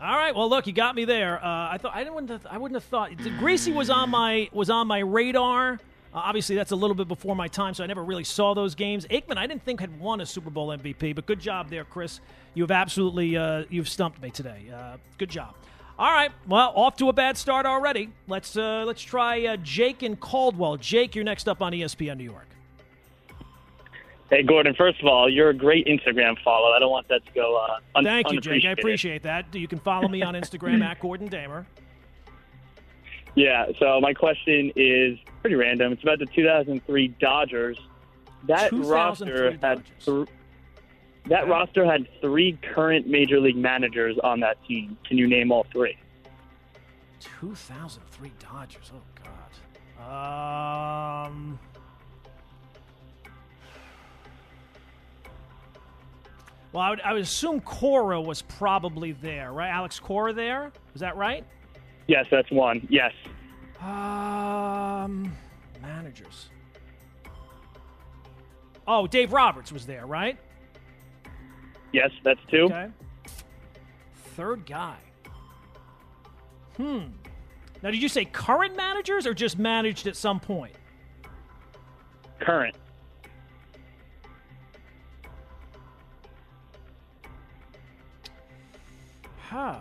[0.00, 0.34] All right.
[0.34, 1.42] Well, look, you got me there.
[1.42, 2.28] Uh, I thought I didn't.
[2.28, 5.74] Have, I wouldn't have thought Griese was on my was on my radar.
[6.12, 8.74] Uh, obviously, that's a little bit before my time, so I never really saw those
[8.74, 9.06] games.
[9.06, 12.20] Aikman, I didn't think had won a Super Bowl MVP, but good job there, Chris.
[12.54, 14.62] You've absolutely uh, you've stumped me today.
[14.74, 15.54] Uh, good job.
[15.98, 16.32] All right.
[16.48, 18.10] Well, off to a bad start already.
[18.26, 20.76] Let's uh, let's try uh, Jake and Caldwell.
[20.76, 22.46] Jake, you're next up on ESPN New York.
[24.30, 26.72] Hey, Gordon, first of all, you're a great Instagram follow.
[26.72, 28.64] I don't want that to go uh, un- Thank you, Jake.
[28.64, 29.54] I appreciate that.
[29.54, 31.66] You can follow me on Instagram at Gordon Damer.
[33.36, 35.92] Yeah, so my question is pretty random.
[35.92, 37.78] It's about the 2003 Dodgers.
[38.46, 40.28] That 2003 roster had th-
[41.26, 44.96] that roster had three current major league managers on that team.
[45.06, 45.96] Can you name all three?
[47.20, 48.92] 2003 Dodgers.
[48.94, 51.26] Oh God.
[51.26, 51.58] Um.
[56.72, 59.70] Well, I would, I would assume Cora was probably there, right?
[59.70, 60.72] Alex Cora there?
[60.96, 61.44] Is that right?
[62.08, 62.84] Yes, that's one.
[62.90, 63.12] Yes.
[63.80, 65.32] Um,
[65.80, 66.48] managers.
[68.88, 70.36] Oh, Dave Roberts was there, right?
[71.94, 72.64] Yes, that's two.
[72.64, 72.88] Okay.
[74.34, 74.96] Third guy.
[76.76, 77.04] Hmm.
[77.84, 80.74] Now, did you say current managers or just managed at some point?
[82.40, 82.74] Current.
[89.38, 89.78] Huh.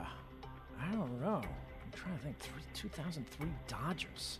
[0.79, 1.41] I don't know.
[1.41, 2.37] I'm trying to think.
[2.37, 4.37] Three, 2003 Dodgers.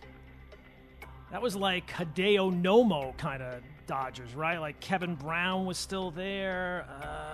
[1.32, 4.58] That was like Hideo Nomo kind of Dodgers, right?
[4.58, 6.86] Like Kevin Brown was still there.
[7.02, 7.33] Um,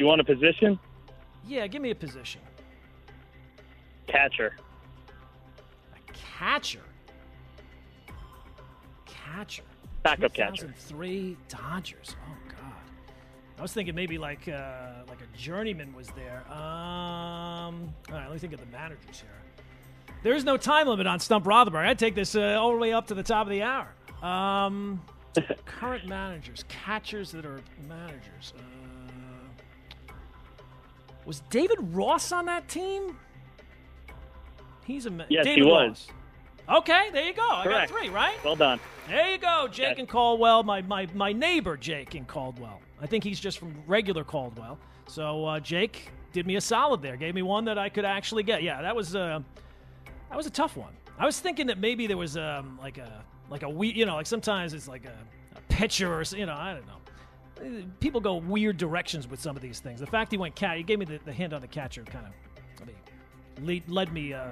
[0.00, 0.80] You want a position?
[1.46, 2.40] yeah, give me a position.
[4.06, 4.56] Catcher.
[5.94, 6.80] A catcher.
[9.04, 9.62] Catcher.
[10.02, 10.72] Backup catcher.
[10.74, 12.16] Three Dodgers.
[12.26, 12.72] Oh God.
[13.58, 16.50] I was thinking maybe like uh, like a journeyman was there.
[16.50, 19.66] Um, all right, let me think of the managers here.
[20.22, 21.86] There is no time limit on Stump Rothenberg.
[21.86, 23.92] I'd take this uh, all the way up to the top of the hour.
[24.22, 25.02] Um,
[25.66, 28.54] current managers, catchers that are managers.
[28.56, 28.62] Uh,
[31.30, 33.16] was David Ross on that team?
[34.84, 36.08] He's a Yes, David he was.
[36.68, 36.78] Ross.
[36.80, 37.48] Okay, there you go.
[37.48, 37.92] I Correct.
[37.92, 38.34] got three, right?
[38.44, 38.80] Well done.
[39.06, 39.98] There you go, Jake Yes.
[40.00, 40.64] and Caldwell.
[40.64, 42.80] My, my my neighbor Jake and Caldwell.
[43.00, 44.76] I think he's just from regular Caldwell.
[45.06, 47.16] So uh, Jake did me a solid there.
[47.16, 48.64] Gave me one that I could actually get.
[48.64, 49.38] Yeah, that was uh,
[50.30, 50.92] that was a tough one.
[51.16, 54.16] I was thinking that maybe there was um, like a like a we you know
[54.16, 55.16] like sometimes it's like a,
[55.56, 56.94] a pitcher or you know I don't know.
[58.00, 60.00] People go weird directions with some of these things.
[60.00, 62.26] The fact he went cat, he gave me the, the hint on the catcher, kind
[62.26, 62.32] of
[62.80, 64.48] I mean, led me uh,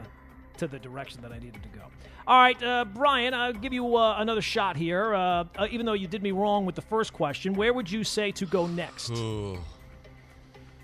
[0.58, 1.84] to the direction that I needed to go.
[2.26, 5.14] All right, uh, Brian, I'll give you uh, another shot here.
[5.14, 8.04] Uh, uh, even though you did me wrong with the first question, where would you
[8.04, 9.10] say to go next?
[9.12, 9.58] Ooh.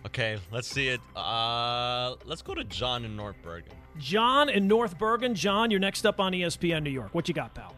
[0.06, 1.00] Okay, let's see it.
[1.16, 3.72] Uh, let's go to John in North Bergen.
[3.98, 5.34] John in North Bergen.
[5.34, 7.14] John, you're next up on ESPN New York.
[7.14, 7.74] What you got, pal?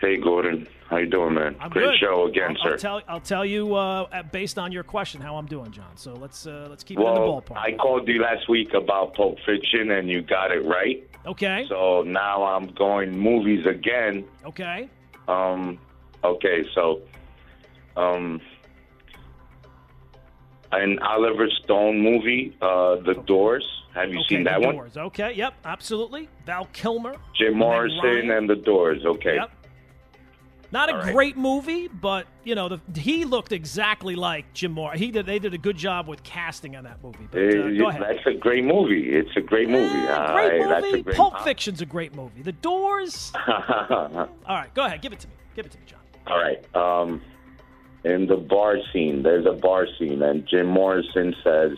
[0.00, 0.66] Hey, Gordon.
[0.88, 1.54] How you doing, man?
[1.60, 1.98] I'm Great good.
[2.00, 2.72] show again, I'll, sir.
[2.72, 5.96] I'll tell, I'll tell you uh, based on your question how I'm doing, John.
[5.96, 7.56] So let's uh, let's keep it in the well, ballpark.
[7.58, 11.06] I called you last week about Pulp Fiction, and you got it right.
[11.26, 11.66] okay.
[11.68, 14.24] So now I'm going movies again.
[14.44, 14.88] okay.
[15.28, 15.78] Um,
[16.24, 17.02] okay, so,
[17.96, 18.40] um,
[20.72, 23.64] an Oliver Stone movie, uh, The Doors.
[23.94, 24.28] Have you okay.
[24.28, 24.74] seen that the one?
[24.76, 24.96] Doors.
[24.96, 25.34] Okay.
[25.34, 25.54] Yep.
[25.64, 26.28] Absolutely.
[26.46, 27.16] Val Kilmer.
[27.36, 28.30] Jim Morrison Ryan.
[28.30, 29.04] and The Doors.
[29.04, 29.36] Okay.
[29.36, 29.50] Yep.
[30.72, 31.12] Not a right.
[31.12, 34.92] great movie, but you know, the, he looked exactly like Jim Moore.
[34.92, 35.26] He did.
[35.26, 37.26] They did a good job with casting on that movie.
[37.30, 38.02] But uh, Uh, go ahead.
[38.02, 39.10] That's a great movie.
[39.12, 39.92] It's a great movie.
[39.94, 41.02] Eh, All great right, that's a movie.
[41.02, 42.42] great Pulp Fiction's a great movie.
[42.42, 43.32] The Doors.
[43.48, 43.54] All
[44.46, 45.02] All right, go ahead.
[45.02, 45.34] Give it to me.
[45.56, 46.00] Give it to me, John.
[46.28, 46.76] All right.
[46.76, 47.20] Um,
[48.04, 51.72] in the bar scene, there's a bar scene, and Jim Morrison says,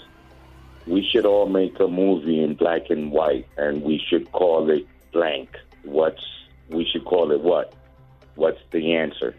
[0.87, 4.87] "We should all make a movie in black and white, and we should call it
[5.12, 5.57] blank.
[5.85, 6.24] What's
[6.68, 7.74] we should call it what?
[8.35, 9.35] What's the answer?"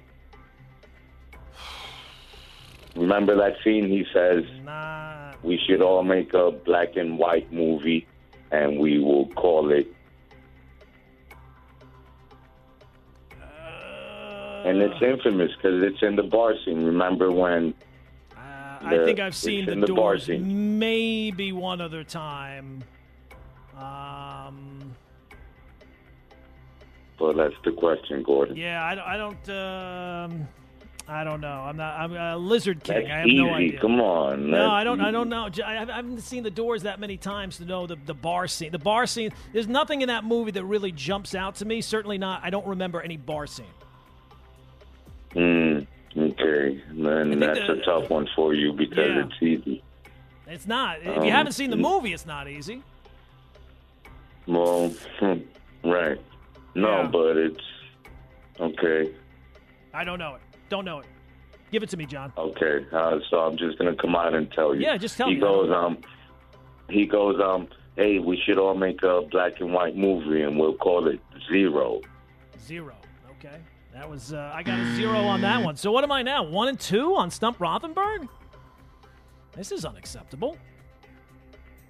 [2.95, 3.87] Remember that scene?
[3.87, 5.33] He says, Nah.
[5.41, 8.05] "We should all make a black and white movie,
[8.51, 9.87] and we will call it."
[14.65, 16.85] And it's infamous because it's in the bar scene.
[16.85, 17.73] Remember when?
[18.35, 18.39] Uh,
[18.81, 20.79] I the- think I've seen the, the bar Doors scene.
[20.79, 22.81] maybe one other time.
[23.77, 24.95] Um,
[27.19, 28.55] Well, that's the question, Gordon.
[28.57, 29.07] yeah, I don't.
[29.07, 29.49] I don't.
[29.49, 30.47] Um,
[31.07, 31.47] I don't know.
[31.47, 31.99] I'm not.
[31.99, 32.95] I'm a Lizard King.
[33.03, 33.37] That's I have easy.
[33.43, 33.79] no idea.
[33.79, 34.49] Come on.
[34.49, 34.99] No, I don't.
[35.01, 35.49] I don't know.
[35.65, 38.71] I haven't- seen the Doors that many times to know the the bar scene.
[38.71, 39.31] The bar scene.
[39.51, 41.81] There's nothing in that movie that really jumps out to me.
[41.81, 42.41] Certainly not.
[42.43, 43.65] I don't remember any bar scene.
[45.35, 49.25] Mm, okay, then that's the- a tough one for you because Yeah.
[49.25, 49.83] it's easy.
[50.47, 50.99] It's not.
[51.01, 51.81] If Um, you haven't seen the mm.
[51.81, 52.81] movie, it's not easy.
[54.45, 55.39] Well, hmm,
[55.83, 56.19] right.
[56.75, 57.07] No, Yeah.
[57.07, 57.61] but it's
[58.59, 59.13] okay.
[59.93, 60.41] I don't know it.
[60.69, 61.05] Don't know it.
[61.71, 62.31] Give it to me, John.
[62.37, 64.81] Okay, uh, so I'm just gonna come out and tell you.
[64.81, 65.41] Yeah, just tell he me.
[65.41, 65.97] goes, um,
[66.89, 70.75] he goes, um, hey, we should all make a black and white movie, and we'll
[70.75, 71.19] call it
[71.51, 72.01] Zero.
[72.59, 72.95] Zero.
[73.39, 73.57] Okay.
[73.93, 74.33] That was.
[74.33, 75.75] Uh, I got a zero on that one.
[75.75, 76.43] So what am I now?
[76.43, 78.27] One and two on Stump Rothenberg.
[79.55, 80.57] This is unacceptable.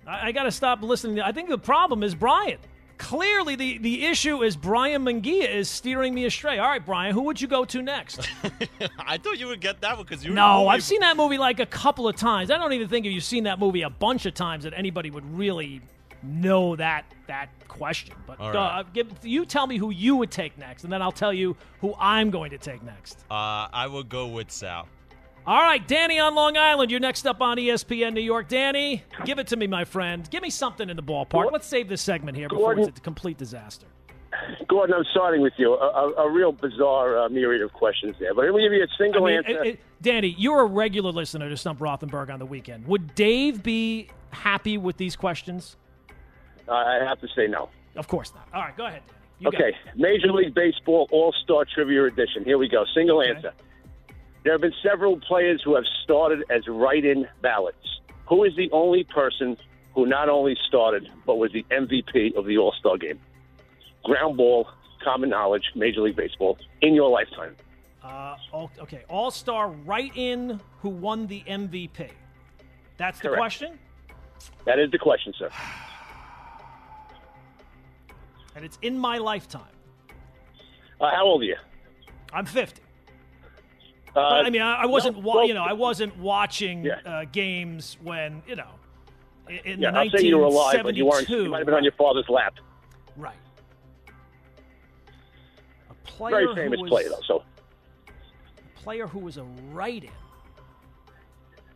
[0.05, 1.21] I, I got to stop listening.
[1.21, 2.57] I think the problem is Brian.
[3.03, 6.57] Clearly, the, the issue is Brian Mangia is steering me astray.
[6.57, 8.29] All right, Brian, who would you go to next?
[8.97, 10.33] I thought you would get that one because you.
[10.33, 12.49] no, I've seen that movie like a couple of times.
[12.49, 15.11] I don't even think if you've seen that movie a bunch of times that anybody
[15.11, 15.81] would really
[16.23, 18.15] know that that question.
[18.25, 21.11] But All uh, give, you tell me who you would take next, and then I'll
[21.11, 23.19] tell you who I'm going to take next.
[23.29, 24.87] Uh, I would go with Sal.
[25.45, 26.89] All right, Danny on Long Island.
[26.89, 28.47] You're next up on ESPN New York.
[28.47, 30.27] Danny, give it to me, my friend.
[30.29, 31.51] Give me something in the ballpark.
[31.51, 32.87] Let's save this segment here before Gordon.
[32.89, 33.87] it's a complete disaster.
[34.67, 35.73] Gordon, I'm starting with you.
[35.73, 38.33] A, a, a real bizarre uh, myriad of questions there.
[38.33, 39.63] But let me give you a single mean, answer.
[39.63, 42.85] it- it- Danny, you're a regular listener to Stump Rothenberg on the weekend.
[42.87, 45.77] Would Dave be happy with these questions?
[46.69, 47.69] I have to say no.
[47.95, 48.47] Of course not.
[48.53, 49.01] All right, go ahead,
[49.45, 49.73] Okay.
[49.95, 52.43] Major League Baseball All Star Trivia Edition.
[52.43, 52.83] Here we go.
[52.93, 53.29] Single Okay.
[53.29, 53.53] answer.
[54.43, 57.77] There have been several players who have started as write in ballots.
[58.27, 59.55] Who is the only person
[59.95, 63.19] who not only started, but was the MVP of the All Star game?
[64.03, 64.67] Ground ball,
[65.03, 67.55] common knowledge, Major League Baseball, in your lifetime.
[68.03, 68.35] Uh,
[68.81, 72.09] okay, All Star write in who won the MVP.
[72.97, 73.39] That's the Correct.
[73.39, 73.79] question,
[74.65, 75.49] That is the question, sir.
[78.57, 79.61] and it's in my lifetime.
[80.99, 81.55] Uh, how old are you?
[82.33, 82.82] I'm 50.
[84.15, 86.99] Uh, I mean, I, I wasn't, no, wa- well, you know, I wasn't watching Yeah.
[87.05, 88.67] uh, games when, you know,
[89.49, 91.27] in, Yeah, the I'll say you were alive, but you weren't.
[91.29, 91.43] 1972.
[91.43, 92.53] You might have been on your father's lap.
[93.17, 93.35] Right.
[95.89, 97.21] A player Very who famous was, player, though.
[97.25, 97.43] So
[98.07, 100.11] a player who was a write-in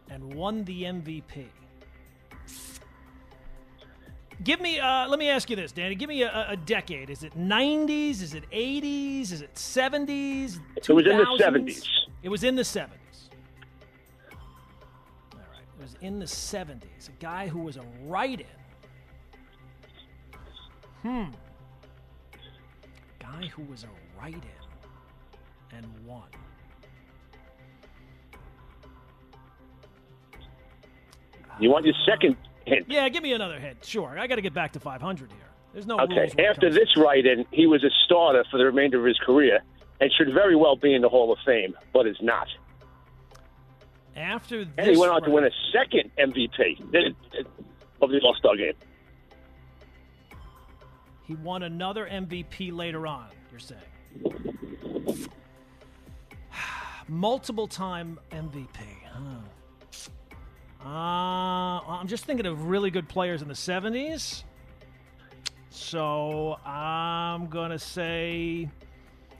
[0.10, 1.46] and won the MVP.
[4.44, 4.80] Give me.
[4.80, 5.96] Uh, let me ask you this, Danny.
[5.96, 7.10] Give me a, a decade.
[7.10, 8.22] Is it 90s?
[8.22, 9.32] Is it 80s?
[9.32, 10.60] Is it 70s?
[10.76, 11.84] It was in the 70s.
[12.24, 12.90] It was in the 70s.
[15.34, 15.64] All right.
[15.78, 17.10] It was in the 70s.
[17.10, 18.46] A guy who was a write-in.
[21.04, 21.26] Hmm.
[23.20, 24.42] Guy who was a write-in
[25.76, 26.24] and won.
[31.60, 32.86] You want your second hint?
[32.88, 33.84] Yeah, give me another hint.
[33.84, 34.18] Sure.
[34.20, 35.40] I got to get back to 500 here.
[35.74, 36.16] There's no Okay.
[36.22, 36.36] rules.
[36.36, 39.60] when it After this write-in, he was a starter for the remainder of his career
[40.00, 42.48] and should very well be in the Hall of Fame, but is not.
[44.16, 46.82] After this, And he went on to win a second MVP
[48.02, 48.74] of the All Star game.
[51.24, 53.82] He won another MVP later on, you're saying.
[57.08, 58.68] Multiple time MVP.
[59.12, 59.42] Huh.
[60.84, 64.44] Uh, I'm just thinking of really good players in the 70s.
[65.70, 68.70] So I'm going to say.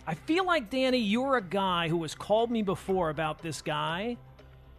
[0.10, 4.16] I feel like, Danny, you're a guy who has called me before about this guy.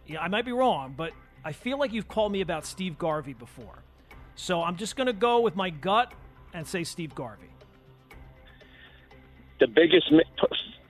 [0.07, 1.13] Yeah, I might be wrong, but
[1.45, 3.83] I feel like you've called me about Steve Garvey before.
[4.33, 6.11] So I'm just going to go with my gut
[6.53, 7.45] and say Steve Garvey.
[9.59, 10.11] The biggest,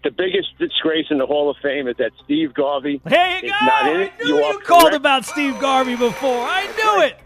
[0.04, 3.58] the biggest disgrace in the Hall of Fame is that Steve Garvey There you go.
[3.66, 4.96] not in I knew you you, called correct.
[4.96, 6.46] about Steve Garvey before.
[6.48, 7.18] I knew it.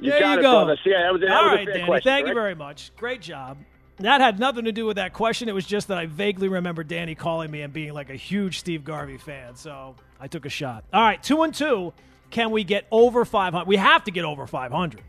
[0.00, 0.64] You there got you it, go.
[0.64, 0.78] brother.
[0.82, 1.84] See, that was, that All was right, Danny.
[1.84, 2.10] question.
[2.10, 2.92] thank you very much.
[2.96, 3.58] Great job.
[4.00, 5.48] That had nothing to do with that question.
[5.48, 8.60] It was just that I vaguely remember Danny calling me and being like a huge
[8.60, 9.56] Steve Garvey fan.
[9.56, 10.84] So I took a shot.
[10.92, 11.92] All right, two and two.
[12.30, 13.66] Can we get over 500?
[13.66, 15.02] We have to get over 500.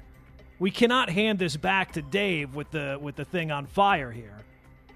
[0.58, 4.36] We cannot hand this back to Dave with the with the thing on fire here.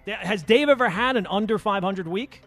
[0.08, 2.42] Has Dave ever had an under 500 week?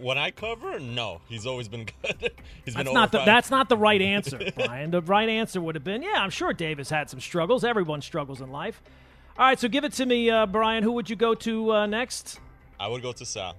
[0.00, 2.32] When I cover, no, he's always been good.
[2.64, 4.90] he's been That's over not the that's not the right answer, Brian.
[4.90, 7.64] the right answer would have been, yeah, I'm sure Dave has had some struggles.
[7.64, 8.82] Everyone struggles in life.
[9.38, 10.82] All right, so give it to me, uh, Brian.
[10.82, 12.40] Who would you go to uh, next?
[12.80, 13.54] I would go to Sal.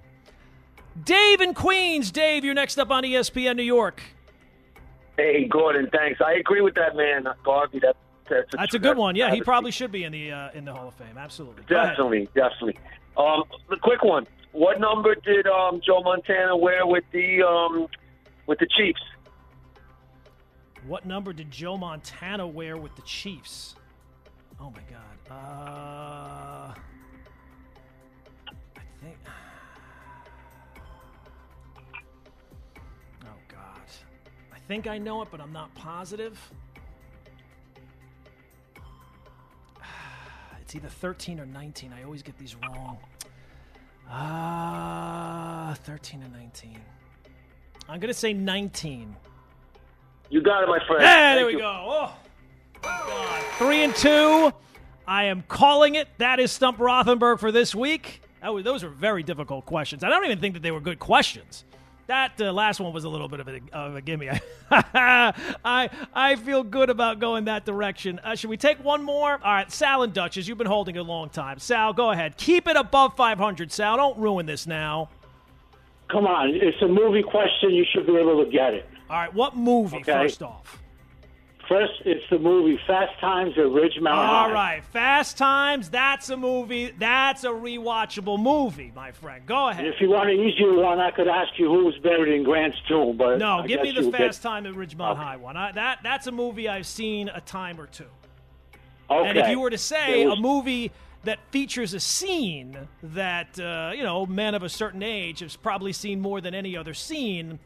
[1.04, 2.10] Dave in Queens.
[2.10, 4.02] Dave, you're next up on ESPN New York.
[5.16, 6.20] Hey, Gordon, thanks.
[6.20, 7.78] I agree with that man, Garvey.
[7.78, 7.96] That,
[8.28, 9.16] that's a, That's a good one.
[9.16, 11.16] Yeah, he probably should be in the uh, in the Hall of Fame.
[11.16, 11.64] Absolutely.
[11.66, 12.76] Definitely, definitely.
[13.16, 14.26] Um, the quick one.
[14.52, 17.86] What number did um, Joe Montana wear with the um,
[18.46, 19.00] with the Chiefs?
[20.86, 23.76] What number did Joe Montana wear with the Chiefs?
[24.60, 25.09] Oh my God.
[25.30, 26.74] Uh, I
[29.02, 29.16] think.
[33.24, 33.80] Oh God.
[34.54, 36.38] I think I know it, but I'm not positive.
[40.62, 41.92] It's either 13 or 19.
[41.92, 42.98] I always get these wrong.
[44.08, 46.78] Ah, 13 and 19.
[47.88, 49.16] I'm gonna say 19.
[50.28, 51.02] You got it, my friend.
[51.02, 51.58] Yeah, Thank there we you.
[51.58, 51.66] go.
[51.66, 52.14] Oh,
[52.82, 53.44] God.
[53.58, 54.52] Three and two.
[55.10, 56.06] I am calling it.
[56.18, 58.22] That is Stump Rothenberg for this week.
[58.40, 60.04] That those are very difficult questions.
[60.04, 61.64] I don't even think that they were good questions.
[62.06, 64.30] That uh, last one was a little bit of a, of a gimme.
[64.70, 68.20] I I feel good about going that direction.
[68.22, 69.32] Uh, should we take one more?
[69.32, 71.58] All right, Sal and Duchess, you've been holding a long time.
[71.58, 72.36] Sal, go ahead.
[72.36, 73.72] Keep it above 500.
[73.72, 75.08] Sal, don't ruin this now.
[76.08, 77.70] Come on, it's a movie question.
[77.70, 78.88] You should be able to get it.
[79.08, 80.12] All right, what movie Okay.
[80.12, 80.79] first off?
[81.70, 84.42] First, it's the movie Fast Times at Ridgemont High.
[84.42, 85.88] All right, Fast Times.
[85.88, 86.90] That's a movie.
[86.98, 89.46] That's a rewatchable movie, my friend.
[89.46, 89.86] Go ahead.
[89.86, 92.76] if you want an easier one, I could ask you who was buried in Grant's
[92.88, 93.16] tomb.
[93.16, 95.56] But No, I give me the you'll get- Fast Time at Ridgemont High one.
[95.56, 98.04] I, that that's a movie I've seen a time or two.
[99.08, 99.28] Okay.
[99.28, 100.90] And if you were to say was- a movie
[101.22, 105.92] that features a scene that uh, you know men of a certain age has probably
[105.92, 107.60] seen more than any other scene,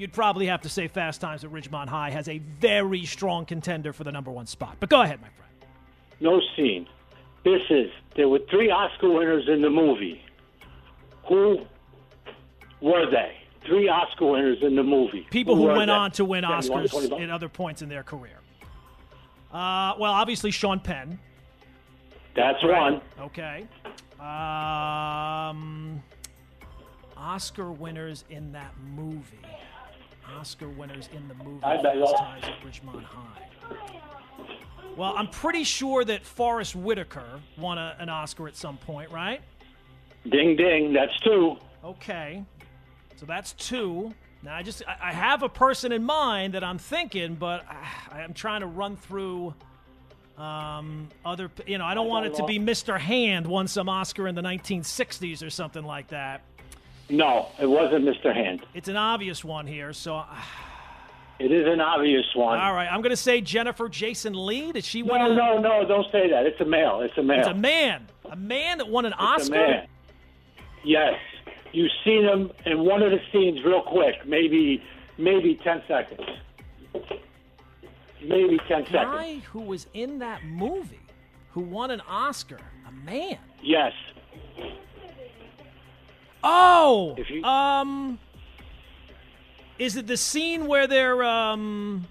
[0.00, 3.92] you'd probably have to say Fast Times at Ridgemont High has a very strong contender
[3.92, 4.78] for the number one spot.
[4.80, 5.52] But go ahead, my friend.
[6.20, 6.86] no scene.
[7.44, 10.22] This is there were three Oscar winners in the movie.
[11.28, 11.60] Who
[12.80, 13.36] were they?
[13.66, 15.26] Three Oscar winners in the movie.
[15.30, 15.92] People who were went they?
[15.94, 18.38] on to win Then you want Oscars at other points in their career.
[19.52, 21.18] Uh, well, obviously Sean Penn.
[22.34, 22.92] That's Right.
[22.92, 23.00] one.
[23.20, 23.66] Okay.
[24.18, 26.02] Um,
[27.16, 29.38] Oscar winners in that movie.
[30.38, 31.62] Oscar winners in the movie.
[31.62, 33.50] I bet Fast Times at Ridgemont High.
[34.96, 39.40] Well, I'm pretty sure that Forest Whitaker won a, an Oscar at some point, right?
[40.28, 40.92] Ding ding.
[40.92, 41.56] That's two.
[41.84, 42.44] Okay.
[43.16, 44.12] So that's two.
[44.42, 48.20] Now I just I, I have a person in mind that I'm thinking, but I,
[48.20, 49.54] I'm trying to run through
[50.36, 51.50] um, other.
[51.66, 52.98] You know, I don't want it to be Mr.
[52.98, 56.42] Hand won some Oscar in the 1960s or something like that.
[57.10, 58.32] No, it wasn't Mr.
[58.34, 58.60] Hand.
[58.74, 60.16] It's an obvious one here, so.
[60.16, 60.24] uh,
[61.38, 62.58] It is an obvious one.
[62.60, 64.72] All right, I'm going to say Jennifer Jason Lee.
[64.72, 65.20] Did she win?
[65.20, 66.46] No, a, no, no, don't say that.
[66.46, 67.00] It's a male.
[67.00, 67.40] It's a male.
[67.40, 68.06] It's a man.
[68.30, 69.54] A man that won an It's Oscar.
[69.54, 69.86] a man.
[70.84, 71.18] Yes.
[71.72, 74.82] You've seen him in one of the scenes real quick, maybe
[75.18, 76.20] maybe 10 seconds.
[78.22, 78.90] Maybe 10 seconds.
[78.92, 81.00] Guy who was in that movie,
[81.52, 82.58] who won an Oscar.
[82.88, 83.38] A man.
[83.62, 83.92] Yes.
[86.42, 88.18] Oh, you- um,
[89.78, 92.06] is it the scene where they're um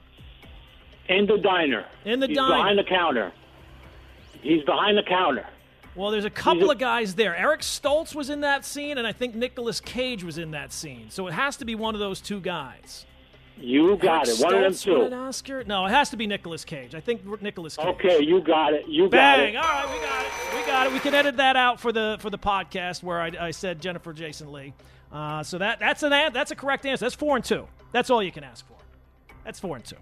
[1.08, 1.86] In the diner.
[2.06, 2.56] in the He's diner?
[2.56, 3.32] behind the counter.
[4.42, 5.46] He's behind the counter.
[5.96, 7.36] Well, there's a couple of guys there.
[7.36, 11.10] Eric Stoltz was in that scene, and I think Nicolas Cage was in that scene.
[11.10, 13.06] So it has to be one of those two guys.
[13.62, 14.43] You got Eric it.
[14.43, 15.16] One of them Stoltz won an two.
[15.16, 15.64] Oscar?
[15.66, 16.95] No, it has to be Nicolas Cage.
[16.95, 17.86] I think Nicolas Cage.
[17.86, 18.88] Okay, you got it.
[18.88, 19.53] You got it.
[19.53, 19.57] Bang!
[19.57, 20.32] All right, we got it.
[20.55, 20.93] We got it.
[20.93, 24.14] We can edit that out for the for the podcast where I, I said Jennifer
[24.14, 24.74] Jason Lee.
[25.12, 27.05] Uh, so that that's an an- that's a correct answer.
[27.05, 27.68] That's four and two.
[27.91, 28.76] That's all you can ask for.
[29.43, 29.95] That's four and two.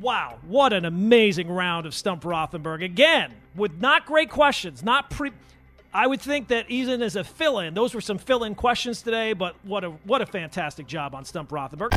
[0.00, 4.82] Wow, what an amazing round of Stump Rothenberg again with not great questions.
[4.82, 5.30] Not pre.
[5.92, 9.32] I would think that even as a fill-in, those were some fill-in questions today.
[9.32, 11.90] But what a what a fantastic job on Stump Rothenberg.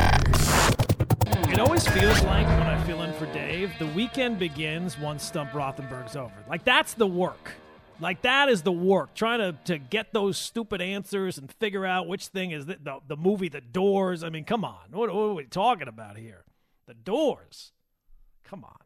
[1.51, 5.51] It always feels like when I fill in for Dave, the weekend begins once Stump
[5.51, 6.33] Rothenberg's over.
[6.49, 7.51] Like that's the work.
[7.99, 9.13] Like that is the work.
[9.13, 12.97] Trying to, to get those stupid answers and figure out which thing is the, the,
[13.07, 14.23] the movie The Doors.
[14.23, 14.89] I mean, come on.
[14.91, 16.43] What, what are we talking about here?
[16.87, 17.71] The Doors.
[18.43, 18.82] Come on.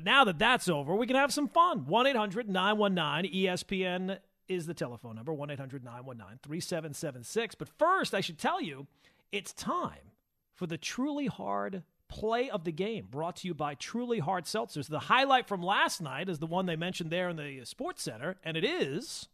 [0.00, 1.84] But now that that's over, we can have some fun.
[1.84, 4.16] 1 800 919 ESPN
[4.48, 7.54] is the telephone number 1 800 919 3776.
[7.56, 8.86] But first, I should tell you,
[9.30, 10.12] it's time
[10.54, 14.88] for the Truly Hard play of the game, brought to you by Truly Hard Seltzers.
[14.88, 18.36] The highlight from last night is the one they mentioned there in the Sports Center,
[18.42, 19.28] and it is.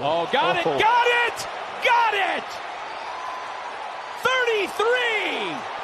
[0.00, 0.74] Oh, got Oh.
[0.74, 0.80] it!
[0.80, 1.46] Got it!
[1.84, 2.44] Got it!
[4.24, 5.77] 33!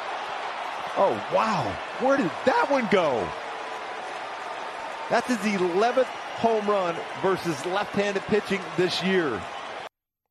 [0.97, 1.63] Oh, wow.
[1.99, 3.27] Where did that one go?
[5.09, 9.41] That's his 11th home run versus left handed pitching this year.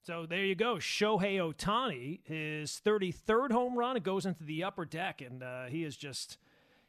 [0.04, 0.76] So there you go.
[0.76, 3.96] Shohei Ohtani, his 33rd home run.
[3.96, 6.38] It goes into the upper deck, and uh, he is just.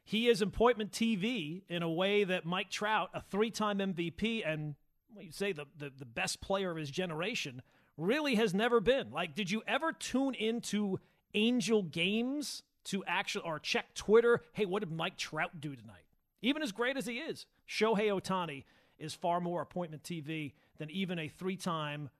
[0.04, 4.76] He is appointment TV in a way that Mike Trout, a three time MVP and
[5.12, 7.60] what you say the, the, the best player of his generation,
[7.96, 9.10] really has never been.
[9.10, 11.00] Like, did you ever tune into
[11.34, 14.42] Angel games to actually or check Twitter?
[14.52, 16.04] Hey, what did Mike Trout do tonight?
[16.42, 18.64] Even as great as he is, Shohei Ohtani
[18.98, 22.10] is far more appointment TV than even a three time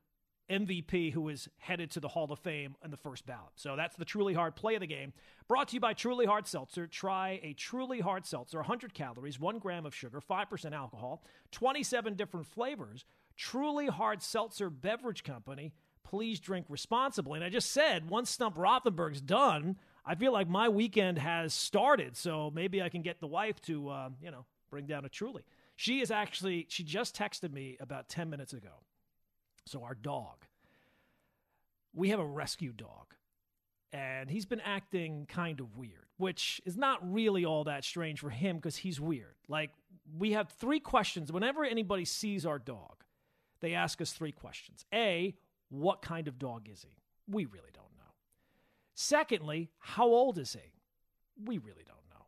[0.51, 3.53] MVP who is headed to the Hall of Fame in the first ballot.
[3.57, 5.13] So that's the Truly Hard play of the game.
[5.49, 6.87] Brought to you by Truly Hard Seltzer.
[6.87, 12.47] Try a Truly Hard Seltzer, 100 calories, 1 gram of sugar, 5% alcohol, 27 different
[12.47, 13.05] flavors.
[13.37, 15.73] Truly Hard Seltzer Beverage Company.
[16.05, 17.39] Please drink responsibly.
[17.39, 19.77] And I just said, once Stump Rothenberg's done,
[20.07, 22.17] I feel like my weekend has started.
[22.17, 25.43] So maybe I can get the wife to, uh, you know, bring down a Truly.
[25.75, 28.83] She is actually, she just texted me about 10 minutes ago.
[29.67, 30.45] So our dog,
[31.93, 33.15] we have a rescue dog,
[33.93, 38.31] and he's been acting kind of weird, which is not really all that strange for
[38.31, 39.35] him because he's weird.
[39.49, 39.71] Like
[40.17, 43.03] we have three questions whenever anybody sees our dog,
[43.61, 44.85] they ask us three questions.
[44.95, 45.35] A,
[45.69, 46.97] what kind of dog is he?
[47.29, 47.86] We really don't.
[48.99, 50.73] Secondly, how old is he?
[51.45, 52.25] We really don't know.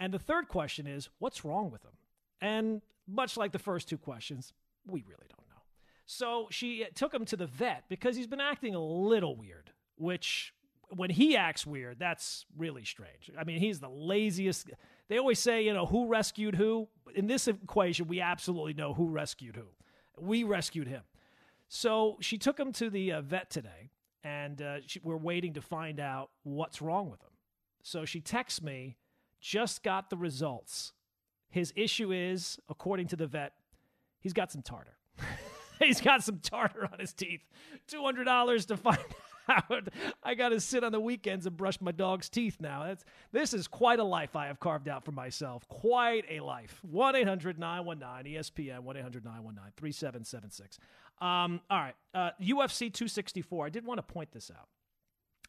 [0.00, 1.92] And the third question is, what's wrong with him?
[2.40, 4.54] And much like the first two questions,
[4.86, 5.62] we really don't know.
[6.06, 10.54] So she took him to the vet because he's been acting a little weird, which
[10.88, 13.30] when he acts weird, that's really strange.
[13.38, 14.70] I mean, he's the laziest.
[15.08, 16.88] They always say, you know, who rescued who?
[17.14, 19.66] In this equation, we absolutely know who rescued who.
[20.18, 21.02] We rescued him.
[21.68, 23.90] So she took him to the uh, vet today,
[24.24, 27.30] and uh, she, we're waiting to find out what's wrong with him.
[27.82, 28.96] So she texts me,
[29.40, 30.92] just got the results.
[31.48, 33.52] His issue is, according to the vet,
[34.20, 34.96] he's got some tartar.
[35.78, 37.42] he's got some tartar on his teeth.
[37.90, 38.98] $200 to find.
[40.22, 42.84] I got to sit on the weekends and brush my dog's teeth now.
[42.84, 45.68] That's, this is quite a life I have carved out for myself.
[45.68, 46.80] Quite a life.
[46.82, 50.78] 1 800 919 ESPN, 1 800 919 3776.
[51.20, 51.94] Um, all right.
[52.14, 53.66] Uh, UFC 264.
[53.66, 54.68] I did want to point this out.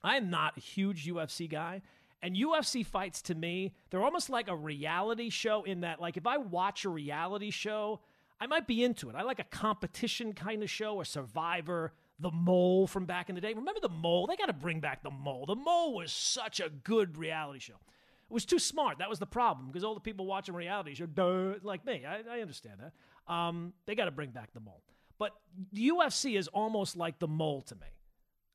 [0.04, 1.82] I am not a huge UFC guy.
[2.24, 6.28] And UFC fights to me, they're almost like a reality show in that, like, if
[6.28, 8.00] I watch a reality show,
[8.39, 9.16] I might be into it.
[9.16, 13.41] I like a competition kind of show, a survivor, the mole from back in the
[13.41, 13.53] day.
[13.53, 14.28] Remember the mole?
[14.28, 15.45] They got to bring back the mole.
[15.45, 17.74] The mole was such a good reality show.
[17.74, 18.99] It was too smart.
[18.99, 22.38] That was the problem because all the people watching reality show, duh, like me, I,
[22.38, 23.34] I understand that.
[23.34, 24.84] Um, they got to bring back the mole.
[25.17, 25.34] But
[25.76, 27.88] UFC is almost like the mole to me.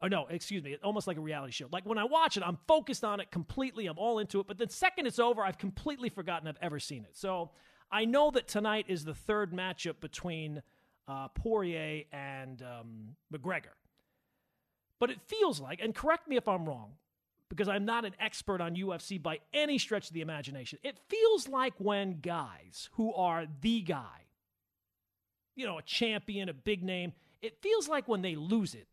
[0.03, 1.69] or no, excuse me, almost like a reality show.
[1.71, 3.87] Like when I watch it, I'm focused on it completely.
[3.87, 4.47] I'm all into it.
[4.47, 7.17] But the second it's over, I've completely forgotten I've ever seen it.
[7.17, 7.51] So
[7.91, 10.63] I know that tonight is the third matchup between
[11.09, 13.75] uh, Poirier and um, McGregor.
[14.99, 16.93] But it feels like, and correct me if I'm wrong,
[17.49, 20.79] because I'm not an expert on UFC by any stretch of the imagination.
[20.83, 24.25] It feels like when guys who are the guy,
[25.55, 28.89] you know, a champion, a big name, it feels like when they lose it,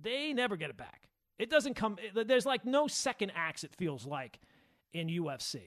[0.00, 1.08] they never get it back.
[1.38, 4.38] It doesn't come, there's like no second acts, it feels like,
[4.92, 5.60] in UFC.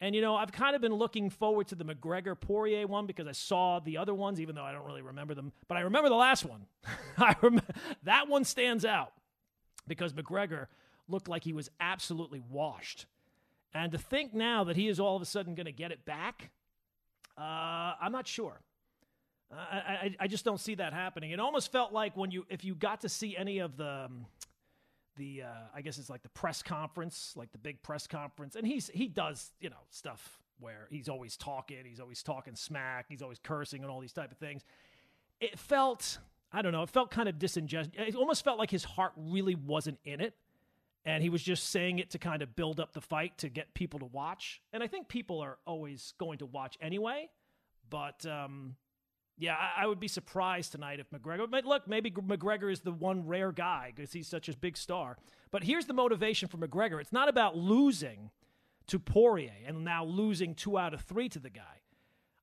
[0.00, 3.26] And, you know, I've kind of been looking forward to the McGregor Poirier one because
[3.26, 5.52] I saw the other ones, even though I don't really remember them.
[5.68, 6.66] But I remember the last one.
[7.18, 7.72] I remember,
[8.04, 9.12] that one stands out
[9.86, 10.68] because McGregor
[11.06, 13.04] looked like he was absolutely washed.
[13.74, 16.04] And to think now that he is all of a sudden going to get it
[16.06, 16.50] back,
[17.36, 18.60] uh, I'm not sure.
[19.52, 21.32] I, I, I just don't see that happening.
[21.32, 24.26] It almost felt like when you if you got to see any of the um,
[25.16, 28.66] the uh, I guess it's like the press conference, like the big press conference, and
[28.66, 33.22] he's he does you know stuff where he's always talking, he's always talking smack, he's
[33.22, 34.64] always cursing and all these type of things.
[35.40, 36.18] It felt
[36.52, 37.88] I don't know, it felt kind of disingenuous.
[37.94, 40.34] It almost felt like his heart really wasn't in it
[41.04, 43.72] and he was just saying it to kind of build up the fight to get
[43.74, 44.60] people to watch.
[44.72, 47.30] And I think people are always going to watch anyway.
[47.88, 48.76] But um,
[49.40, 51.50] yeah, I, I, would be surprised tonight if McGregor.
[51.50, 55.16] But look, maybe McGregor is the one rare guy because he's such a big star.
[55.50, 58.30] But here's the motivation for McGregor: it's not about losing
[58.86, 61.80] to Poirier and now losing two out of three to the guy.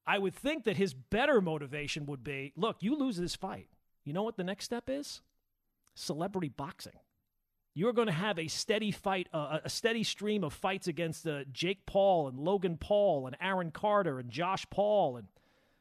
[0.05, 3.67] I would think that his better motivation would be: look, you lose this fight.
[4.03, 5.21] You know what the next step is?
[5.95, 6.93] Celebrity boxing
[7.77, 11.43] you're going to have a steady fight, uh, a steady stream of fights against uh,
[11.53, 15.27] Jake Paul and Logan Paul and Aaron Carter and Josh Paul and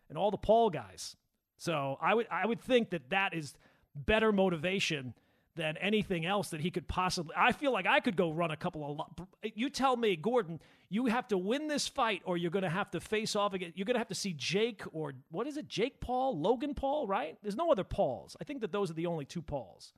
[0.09, 1.17] and all the Paul guys.
[1.59, 3.55] So I would I would think that that is
[3.95, 5.15] better motivation
[5.57, 7.35] than anything else that he could possibly.
[7.37, 9.27] I feel like I could go run a couple of.
[9.55, 12.91] You tell me, Gordon, you have to win this fight, or you're going to have
[12.93, 13.73] to face off again.
[13.75, 17.07] You're going to have to see Jake or what is it, Jake Paul, Logan Paul,
[17.07, 17.37] right?
[17.43, 18.37] There's no other Pauls.
[18.41, 19.93] I think that those are the only two Pauls.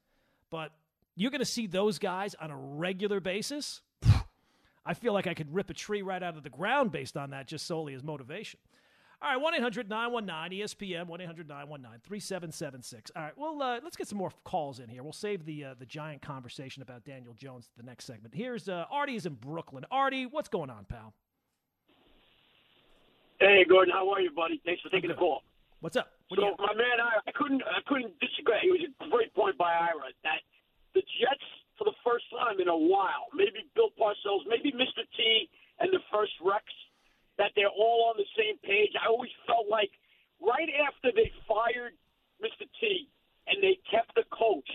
[0.50, 0.72] But
[1.16, 3.82] you're going to see those guys on a regular basis.
[4.86, 7.30] I feel like I could rip a tree right out of the ground based on
[7.30, 8.60] that, just solely as motivation.
[9.20, 13.10] All right, 1 800 919 ESPN, 1 800 919 3776.
[13.16, 15.02] All right, well, uh, let's get some more calls in here.
[15.02, 18.32] We'll save the uh, the giant conversation about Daniel Jones to the next segment.
[18.32, 19.84] Here's uh, Artie is in Brooklyn.
[19.90, 21.14] Artie, what's going on, pal?
[23.40, 24.60] Hey, Gordon, how are you, buddy?
[24.64, 25.42] Thanks for taking the call.
[25.80, 26.10] What's up?
[26.28, 28.54] What so, my man, I, I couldn't I couldn't disagree.
[28.62, 30.46] It was a great point by Ira that
[30.94, 31.42] the Jets
[31.76, 35.02] for the first time in a while, maybe Bill Parcells, maybe Mr.
[35.16, 35.48] T
[35.78, 36.66] and the first Rex,
[37.38, 38.92] that they're all on the same page.
[38.98, 39.90] I always felt like
[40.42, 41.94] right after they fired
[42.42, 42.66] Mr.
[42.80, 43.08] T
[43.46, 44.68] and they kept the coach,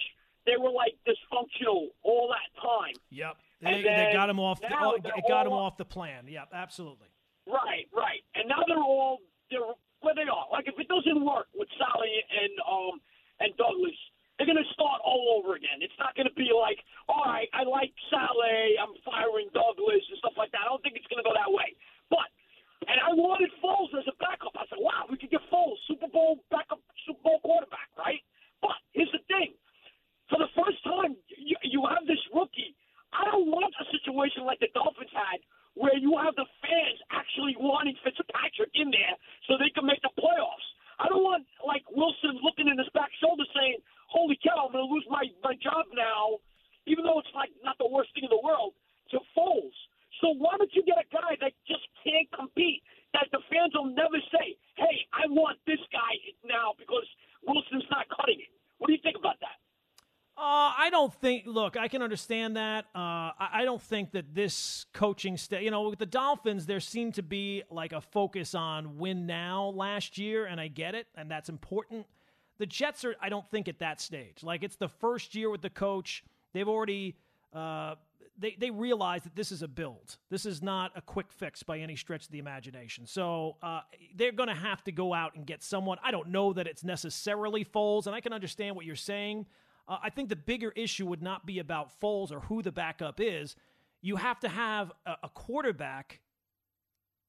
[0.46, 2.96] they were like dysfunctional all that time.
[3.12, 3.38] Yep.
[3.62, 4.60] They, they got him off.
[4.60, 6.28] The, it got him off the plan.
[6.28, 7.08] Yep, absolutely.
[7.48, 8.20] Right, right.
[8.36, 9.20] And now they're all
[9.52, 9.62] they're
[10.02, 10.48] where they are.
[10.52, 13.00] Like if it doesn't work with Saleh and um
[13.40, 13.96] and Douglas,
[14.38, 15.82] they're going to start all over again.
[15.82, 20.18] It's not going to be like, all right, I like Saleh, I'm firing Douglas and
[20.18, 20.66] stuff like that.
[20.66, 21.78] I don't think it's going to go that way.
[22.10, 22.34] But,
[22.88, 24.54] and I wanted Foles as a backup.
[24.56, 28.20] I said, wow, we could get Foles, Super Bowl backup, Super Bowl quarterback, right?
[28.62, 29.54] But here's the thing.
[30.30, 32.76] For the first time, you, you have this rookie.
[33.14, 37.58] I don't want a situation like the Dolphins had where you have the fans actually
[37.58, 39.16] wanting Fitzpatrick in there
[39.50, 40.68] so they can make the playoffs.
[41.02, 44.86] I don't want like Wilson looking in his back shoulder saying, holy cow, I'm going
[44.86, 46.38] to lose my, my job now,
[46.86, 48.78] even though it's like not the worst thing in the world,
[49.12, 49.74] to Foles.
[50.22, 52.84] So why don't you get a guy that just can't compete,
[53.14, 56.14] that the fans will never say, hey, I want this guy
[56.46, 57.06] now because
[57.46, 58.52] Wilson's not cutting it.
[58.78, 59.58] What do you think about that?
[60.36, 61.44] Uh, I don't think.
[61.46, 62.86] Look, I can understand that.
[62.96, 65.62] Uh, I, I, don't think that this coaching staff.
[65.62, 69.72] You know, with the Dolphins, there seemed to be like a focus on win now
[69.76, 72.08] last year, and I get it, and that's important.
[72.58, 74.42] The Jets are, I don't think, at that stage.
[74.42, 76.24] Like it's the first year with the coach.
[76.52, 77.16] They've already
[77.54, 77.96] uh,
[78.38, 80.18] they they realize that this is a build.
[80.30, 83.06] This is not a quick fix by any stretch of the imagination.
[83.06, 83.82] So uh,
[84.16, 85.98] they're going to have to go out and get someone.
[86.04, 89.46] I don't know that it's necessarily Foles, and I can understand what you're saying.
[89.88, 93.20] Uh, I think the bigger issue would not be about Foles or who the backup
[93.20, 93.56] is.
[94.02, 96.20] You have to have a, a quarterback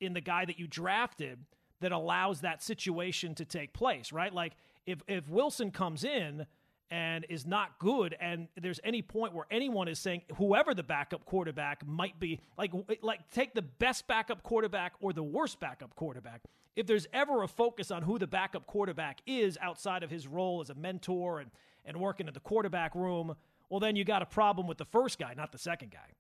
[0.01, 1.39] in the guy that you drafted
[1.81, 4.33] that allows that situation to take place, right?
[4.33, 4.55] Like
[4.87, 6.47] if if Wilson comes in
[6.91, 11.25] and is not good and there's any point where anyone is saying whoever the backup
[11.25, 12.71] quarterback might be like
[13.03, 16.43] like take the best backup quarterback or the worst backup quarterback
[16.77, 20.61] if there's ever a focus on who the backup quarterback is outside of his role
[20.61, 21.51] as a mentor and
[21.87, 23.35] and working in the quarterback room
[23.75, 26.13] well, then you got a problem with the first guy, not the second guy.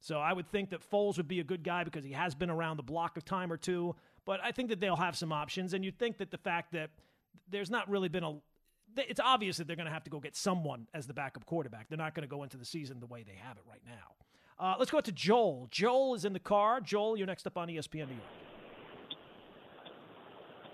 [0.00, 2.50] So I would think that Foles would be a good guy because he has been
[2.50, 3.94] around the block a time or two.
[4.24, 5.74] But I think that they'll have some options.
[5.74, 6.90] And you'd think that the fact that
[7.48, 8.34] there's not really been a.
[8.96, 11.88] It's obvious that they're going to have to go get someone as the backup quarterback.
[11.88, 14.16] They're not going to go into the season the way they have it right now.
[14.58, 15.66] Uh, let's go to Joel.
[15.70, 16.80] Joel is in the car.
[16.80, 18.32] Joel, you're next up on ESPN New York.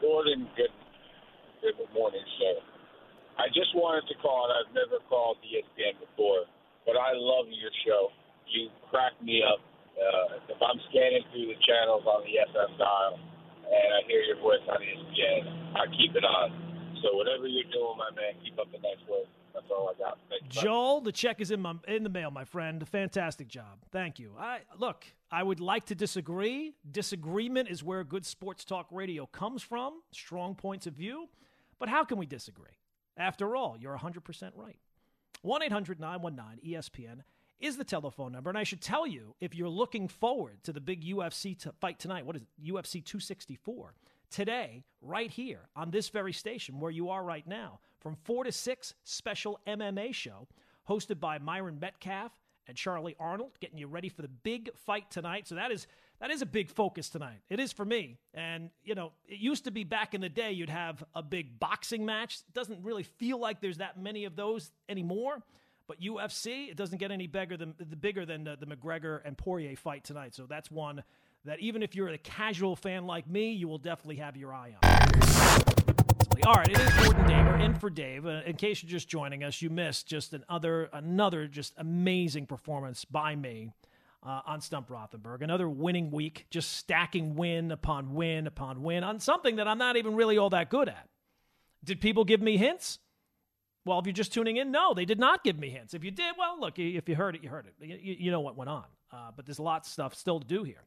[0.01, 0.71] Gordon, good,
[1.63, 2.55] good morning, sir.
[3.39, 6.43] I just wanted to call, and I've never called ESPN before,
[6.85, 8.11] but I love your show.
[8.51, 9.63] You crack me up.
[9.99, 13.19] Uh, if I'm scanning through the channels on the FM dial
[13.67, 15.43] and I hear your voice on ESPN,
[15.75, 16.68] I keep it on.
[17.03, 19.27] So whatever you're doing, my man, keep up the nice work.
[19.55, 20.19] That's all I got.
[20.29, 20.57] Thanks.
[20.57, 22.87] Joel, the check is in my in the mail, my friend.
[22.87, 23.79] Fantastic job.
[23.91, 24.33] Thank you.
[24.39, 26.75] I look, I would like to disagree.
[26.91, 30.01] Disagreement is where good sports talk radio comes from.
[30.13, 31.29] Strong points of view.
[31.79, 32.79] But how can we disagree?
[33.17, 34.79] After all, you're 100% right.
[35.43, 37.23] 1 800 919 ESPN
[37.61, 38.51] is the telephone number.
[38.51, 41.99] And I should tell you, if you're looking forward to the big UFC t- fight
[41.99, 42.49] tonight, what is it?
[42.73, 43.95] UFC 264,
[44.31, 48.53] today, right here on this very station where you are right now, from 4 to
[48.53, 50.47] 6, special MMA show
[50.89, 52.33] hosted by Myron Metcalf
[52.67, 55.49] and Charlie Arnold, getting you ready for the big fight tonight.
[55.49, 55.87] So that is
[56.21, 57.39] that is a big focus tonight.
[57.49, 58.19] It is for me.
[58.35, 61.59] And you know, it used to be back in the day you'd have a big
[61.59, 62.41] boxing match.
[62.49, 65.43] It doesn't really feel like there's that many of those anymore.
[65.87, 69.39] But UFC, it doesn't get any bigger than the bigger than the, the McGregor and
[69.39, 70.35] Poirier fight tonight.
[70.35, 71.03] So that's one
[71.49, 74.75] that even if you're a casual fan like me, you will definitely have your eye
[74.83, 75.09] on.
[76.47, 78.27] All right, it is Gordon Damer in for Dave.
[78.27, 83.05] Uh, in case you're just joining us, you missed just another another just amazing performance
[83.05, 83.73] by me
[84.23, 85.43] uh, on Stump Rothenberg.
[85.43, 89.97] Another winning week, just stacking win upon win upon win on something that I'm not
[89.97, 91.09] even really all that good at.
[91.83, 92.99] Did people give me hints?
[93.87, 95.95] Well, if you're just tuning in, no, they did not give me hints.
[95.95, 97.75] If you did, well, look, if you heard it, you heard it.
[97.81, 98.85] You, you know what went on.
[99.11, 100.85] Uh, but there's a lot of stuff still to do here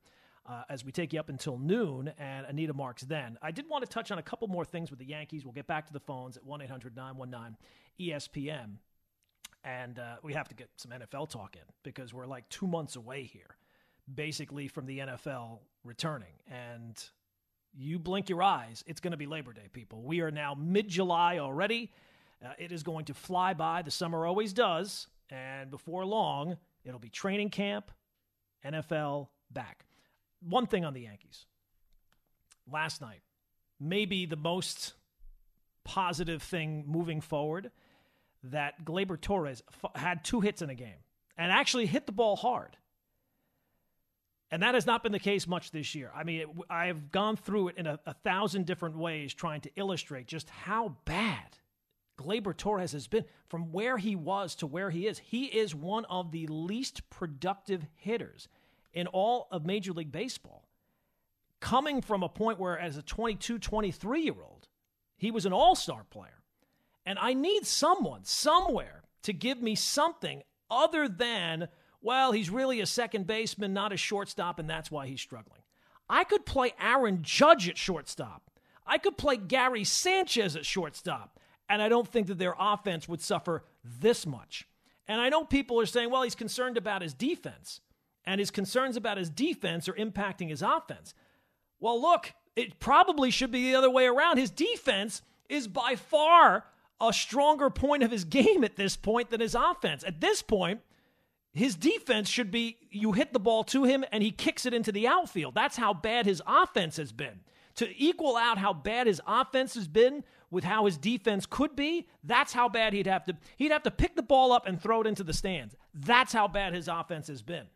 [0.47, 3.37] uh, as we take you up until noon and Anita Marks then.
[3.41, 5.45] I did want to touch on a couple more things with the Yankees.
[5.45, 7.57] We'll get back to the phones at 1 800 919
[7.99, 8.77] ESPN.
[9.63, 12.95] And uh, we have to get some NFL talk in because we're like two months
[12.95, 13.55] away here,
[14.13, 16.33] basically, from the NFL returning.
[16.49, 17.01] And
[17.77, 20.01] you blink your eyes, it's going to be Labor Day, people.
[20.01, 21.91] We are now mid July already.
[22.43, 23.83] Uh, it is going to fly by.
[23.83, 25.07] The summer always does.
[25.29, 27.91] And before long, it'll be training camp,
[28.65, 29.85] NFL back.
[30.41, 31.45] One thing on the Yankees.
[32.71, 33.21] Last night,
[33.79, 34.93] maybe the most
[35.83, 37.71] positive thing moving forward
[38.43, 41.03] that Gleyber Torres f- had two hits in a game
[41.37, 42.77] and actually hit the ball hard.
[44.51, 46.11] And that has not been the case much this year.
[46.13, 49.71] I mean, it, I've gone through it in a, a thousand different ways trying to
[49.75, 51.57] illustrate just how bad
[52.17, 55.19] Gleyber Torres has been from where he was to where he is.
[55.19, 58.49] He is one of the least productive hitters
[58.93, 60.67] in all of Major League Baseball.
[61.59, 64.67] Coming from a point where, as a 22, 23 year old,
[65.17, 66.41] he was an all star player.
[67.05, 71.67] And I need someone, somewhere, to give me something other than,
[72.01, 75.61] well, he's really a second baseman, not a shortstop, and that's why he's struggling.
[76.09, 78.51] I could play Aaron Judge at shortstop.
[78.85, 81.39] I could play Gary Sanchez at shortstop.
[81.69, 84.67] And I don't think that their offense would suffer this much.
[85.07, 87.79] And I know people are saying, well, he's concerned about his defense,
[88.25, 91.13] and his concerns about his defense are impacting his offense.
[91.79, 94.37] Well, look, it probably should be the other way around.
[94.37, 96.65] His defense is by far
[96.99, 100.03] a stronger point of his game at this point than his offense.
[100.03, 100.81] At this point,
[101.53, 104.91] his defense should be you hit the ball to him and he kicks it into
[104.91, 105.55] the outfield.
[105.55, 107.41] That's how bad his offense has been.
[107.75, 112.07] To equal out how bad his offense has been with how his defense could be,
[112.23, 115.01] that's how bad he'd have to he'd have to pick the ball up and throw
[115.01, 115.75] it into the stands.
[115.93, 117.67] That's how bad his offense has been.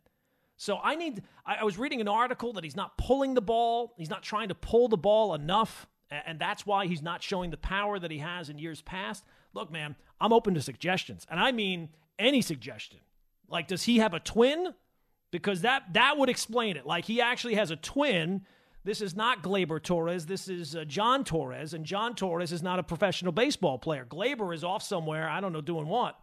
[0.58, 4.10] So I need I, was reading an article that he's not pulling the ball, he's
[4.10, 8.00] not trying to pull the ball enough, and that's why he's not showing the power
[8.00, 9.24] that he has in years past.
[9.54, 13.00] Look, man, I'm open to suggestions, and I mean any suggestion.
[13.50, 14.74] Like, does he have a twin?
[15.32, 16.86] Because that that would explain it.
[16.86, 18.46] Like, he actually has a twin.
[18.86, 20.28] This is not Gleyber Torres.
[20.28, 24.06] This is uh, John Torres, and John Torres is not a professional baseball player.
[24.06, 25.28] Gleyber is off somewhere.
[25.28, 26.18] I don't know doing what.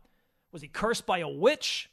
[0.52, 1.90] Was he cursed by a witch?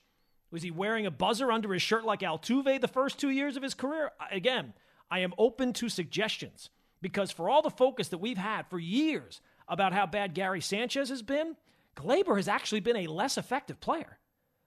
[0.51, 3.63] Was he wearing a buzzer under his shirt like Altuve the first two years of
[3.63, 4.11] his career?
[4.31, 4.73] Again,
[5.11, 6.69] I am open to suggestions
[7.01, 11.09] because for all the focus that we've had for years about how bad Gary Sanchez
[11.09, 11.55] has been,
[11.95, 14.17] Gleyber has actually been a less effective player.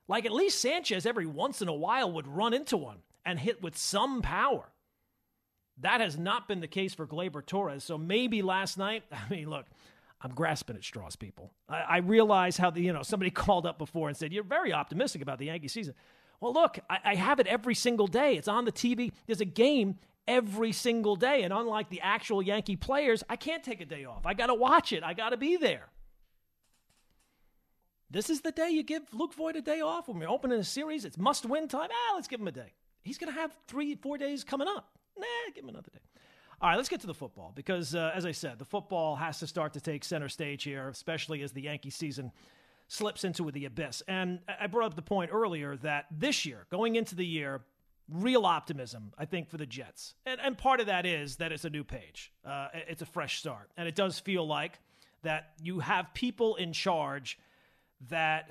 [0.08, 3.62] Like at least Sanchez every once in a while would run into one and hit
[3.62, 4.68] with some power.
[5.78, 7.84] That has not been the case for Gleyber Torres.
[7.84, 9.66] So maybe last night, I mean, look,
[10.22, 11.52] I'm grasping at straws, people.
[11.68, 14.72] I, I realize how the you know somebody called up before and said you're very
[14.72, 15.94] optimistic about the Yankee season.
[16.40, 18.36] Well, look, I, I have it every single day.
[18.36, 19.12] It's on the TV.
[19.26, 23.80] There's a game every single day, and unlike the actual Yankee players, I can't take
[23.80, 24.26] a day off.
[24.26, 25.02] I got to watch it.
[25.02, 25.88] I got to be there.
[28.10, 30.64] This is the day you give Luke Voit a day off when we're opening a
[30.64, 31.04] series.
[31.04, 31.88] It's must win time.
[31.90, 32.74] Ah, let's give him a day.
[33.02, 34.98] He's going to have three, four days coming up.
[35.16, 36.00] Nah, give him another day.
[36.62, 39.40] All right, let's get to the football because, uh, as I said, the football has
[39.40, 42.30] to start to take center stage here, especially as the Yankee season
[42.86, 44.00] slips into the abyss.
[44.06, 47.62] And I brought up the point earlier that this year, going into the year,
[48.08, 50.14] real optimism, I think, for the Jets.
[50.24, 53.40] And, and part of that is that it's a new page, uh, it's a fresh
[53.40, 53.68] start.
[53.76, 54.78] And it does feel like
[55.22, 57.40] that you have people in charge
[58.08, 58.50] that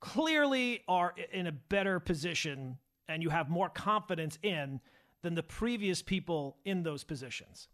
[0.00, 2.76] clearly are in a better position
[3.08, 4.80] and you have more confidence in
[5.22, 7.68] than the previous people in those positions.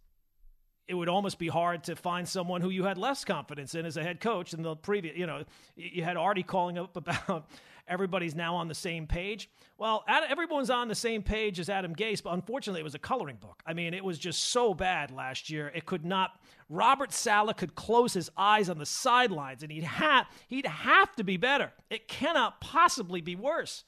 [0.86, 3.96] It would almost be hard to find someone who you had less confidence in as
[3.96, 5.16] a head coach than the previous.
[5.16, 5.44] You know,
[5.76, 7.48] you had already calling up about
[7.88, 9.48] everybody's now on the same page.
[9.78, 13.38] Well, everyone's on the same page as Adam Gase, but unfortunately, it was a coloring
[13.40, 13.62] book.
[13.66, 15.72] I mean, it was just so bad last year.
[15.74, 16.38] It could not.
[16.68, 21.24] Robert Saleh could close his eyes on the sidelines, and he'd have he'd have to
[21.24, 21.72] be better.
[21.90, 23.84] It cannot possibly be worse.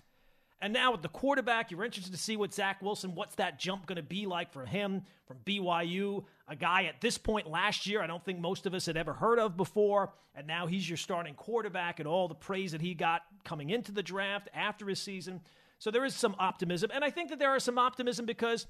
[0.61, 3.87] And now with the quarterback, you're interested to see what Zach Wilson, what's that jump
[3.87, 8.01] going to be like for him from BYU, a guy at this point last year
[8.01, 10.97] I don't think most of us had ever heard of before, and now he's your
[10.97, 15.01] starting quarterback and all the praise that he got coming into the draft after his
[15.01, 15.41] season.
[15.79, 18.67] So there is some optimism, and I think that there is some optimism because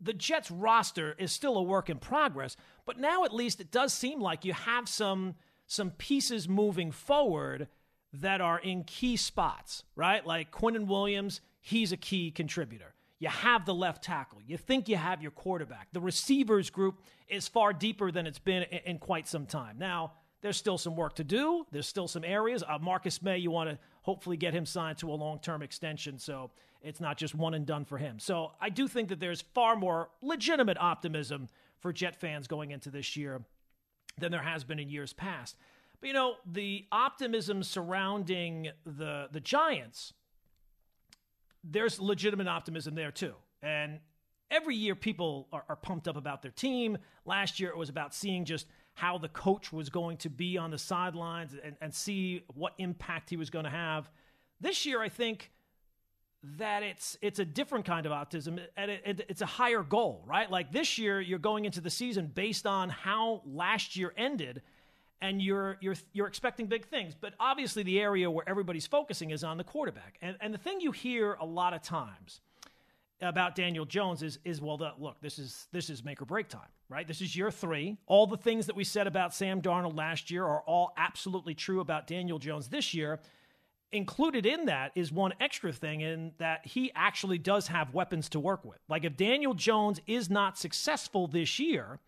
[0.00, 2.56] the Jets roster is still a work in progress,
[2.86, 5.34] but now at least it does seem like you have some
[5.66, 7.68] some pieces moving forward
[8.20, 10.24] that are in key spots, right?
[10.24, 12.94] Like Quinnen Williams, he's a key contributor.
[13.18, 14.40] You have the left tackle.
[14.46, 15.88] You think you have your quarterback.
[15.92, 19.78] The receivers group is far deeper than it's been in, quite some time.
[19.78, 20.12] Now,
[20.42, 21.64] there's still some work to do.
[21.70, 22.62] There's still some areas.
[22.62, 26.18] Uh, Marcus Maye, you want to hopefully get him signed to a long term extension
[26.18, 26.50] so
[26.82, 28.18] it's not just one and done for him.
[28.18, 31.48] So I do think that there's far more legitimate optimism
[31.80, 33.40] for Jet fans going into this year
[34.18, 35.56] than there has been in years past.
[36.04, 40.12] But you know, the optimism surrounding the the Giants,
[41.64, 43.32] there's legitimate optimism there too.
[43.62, 44.00] And
[44.50, 46.98] every year people are, are pumped up about their team.
[47.24, 50.70] Last year it was about seeing just how the coach was going to be on
[50.70, 54.10] the sidelines and, and see what impact he was going to have.
[54.60, 55.52] This year, I think
[56.58, 60.22] that it's it's a different kind of optimism and it, it, it's a higher goal,
[60.26, 60.50] right?
[60.50, 64.60] Like this year, you're going into the season based on how last year ended
[65.20, 67.14] and you're you're you're expecting big things.
[67.18, 70.18] But obviously, the area where everybody's focusing is on the quarterback.
[70.20, 72.40] And and the thing you hear a lot of times
[73.20, 76.48] about Daniel Jones is is well, the, look, this is this is make or break
[76.48, 77.06] time, right?
[77.06, 77.96] This is year three.
[78.06, 81.80] All the things that we said about Sam Darnold last year are all absolutely true
[81.80, 83.20] about Daniel Jones this year.
[83.92, 88.40] Included in that is one extra thing in that he actually does have weapons to
[88.40, 88.78] work with.
[88.88, 92.00] Like if Daniel Jones is not successful this year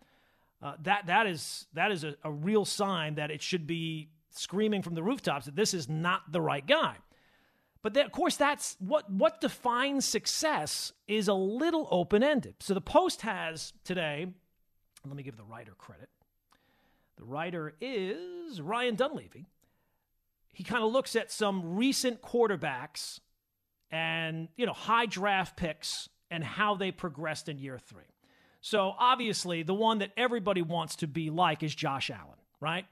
[0.61, 4.81] uh, that that is that is a, a real sign that it should be screaming
[4.81, 6.95] from the rooftops that this is not the right guy.
[7.83, 12.55] But of course, that's what what defines success is a little open ended.
[12.59, 14.27] So the Post has today.
[15.05, 16.09] Let me give the writer credit.
[17.17, 19.45] The writer is Ryan Dunleavy.
[20.53, 23.19] He kind of looks at some recent quarterbacks
[23.91, 28.03] and you know high draft picks and how they progressed in year three.
[28.61, 32.85] So obviously, the one that everybody wants to be like is Josh Allen, right?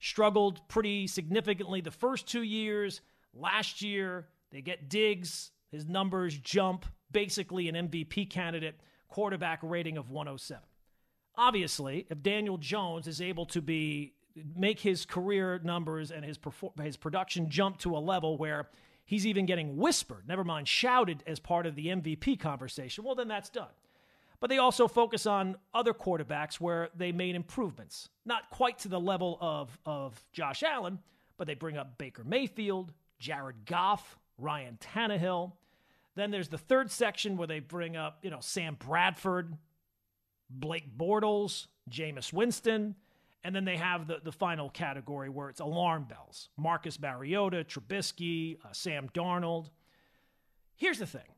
[0.00, 3.00] Struggled pretty significantly the first two years.
[3.34, 10.10] Last year, they get Diggs, His numbers jump, basically an MVP candidate, quarterback rating of
[10.10, 10.62] 107.
[11.36, 14.14] Obviously, if Daniel Jones is able to be
[14.54, 16.38] make his career numbers and his
[16.82, 18.68] his production jump to a level where
[19.04, 23.28] he's even getting whispered, never mind shouted as part of the MVP conversation, well then
[23.28, 23.68] that's done.
[24.40, 28.08] But they also focus on other quarterbacks where they made improvements.
[28.24, 30.98] Not quite to the level of, of Josh Allen,
[31.38, 35.52] but they bring up Baker Mayfield, Jared Goff, Ryan Tannehill.
[36.14, 39.56] Then there's the third section where they bring up, you know, Sam Bradford,
[40.48, 42.94] Blake Bortles, Jameis Winston.
[43.44, 48.56] And then they have the, the final category where it's alarm bells Marcus Mariota, Trubisky,
[48.64, 49.70] uh, Sam Darnold.
[50.74, 51.35] Here's the thing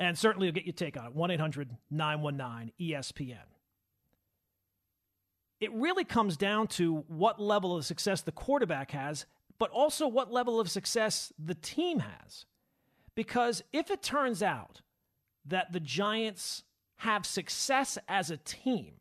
[0.00, 3.38] and certainly you'll get your take on it 1 800 919 ESPN.
[5.60, 9.26] It really comes down to what level of success the quarterback has,
[9.58, 12.46] but also what level of success the team has.
[13.14, 14.80] Because if it turns out
[15.44, 16.64] that the Giants
[16.98, 18.94] have success as a team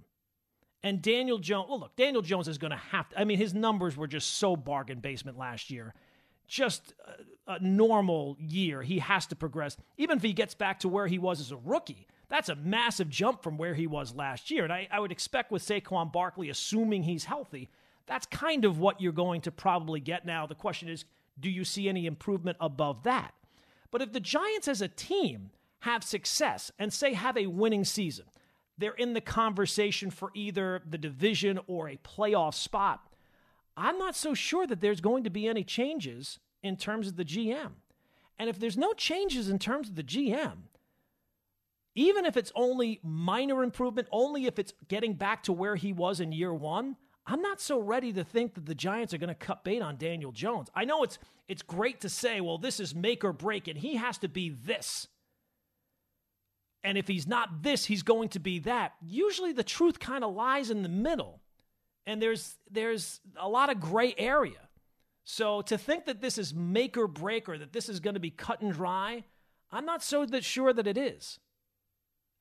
[0.83, 3.19] And Daniel Jones, well, look, Daniel Jones is going to have to.
[3.19, 5.93] I mean, his numbers were just so bargain basement last year.
[6.49, 6.93] Just
[7.47, 9.77] a, a normal year, he has to progress.
[9.97, 13.09] Even if he gets back to where he was as a rookie, that's a massive
[13.09, 14.63] jump from where he was last year.
[14.63, 17.69] And I, I would expect with Saquon Barkley, assuming he's healthy,
[18.07, 20.47] that's kind of what you're going to probably get now.
[20.47, 21.05] The question is,
[21.39, 23.33] do you see any improvement above that?
[23.91, 28.25] But if the Giants as a team have success and say have a winning season,
[28.77, 33.07] they're in the conversation for either the division or a playoff spot.
[33.79, 37.25] I'm not so sure that there's going to be any changes in terms of the
[37.25, 37.71] GM.
[38.37, 40.57] And if there's no changes in terms of the GM,
[41.95, 46.19] even if it's only minor improvement, only if it's getting back to where he was
[46.19, 49.35] in year one, I'm not so ready to think that the Giants are going to
[49.35, 50.69] cut bait on Daniel Jones.
[50.73, 53.95] I know it's it's great to say, well, this is make or break, and he
[53.95, 55.07] has to be this.
[56.83, 58.93] And if he's not this, he's going to be that.
[59.01, 61.41] Usually the truth kind of lies in the middle.
[62.09, 64.67] And there's there's a lot of gray area.
[65.25, 68.19] So to think that this is make or break or that this is going to
[68.19, 69.25] be cut and dry,
[69.71, 71.37] I'm not so that sure that it is.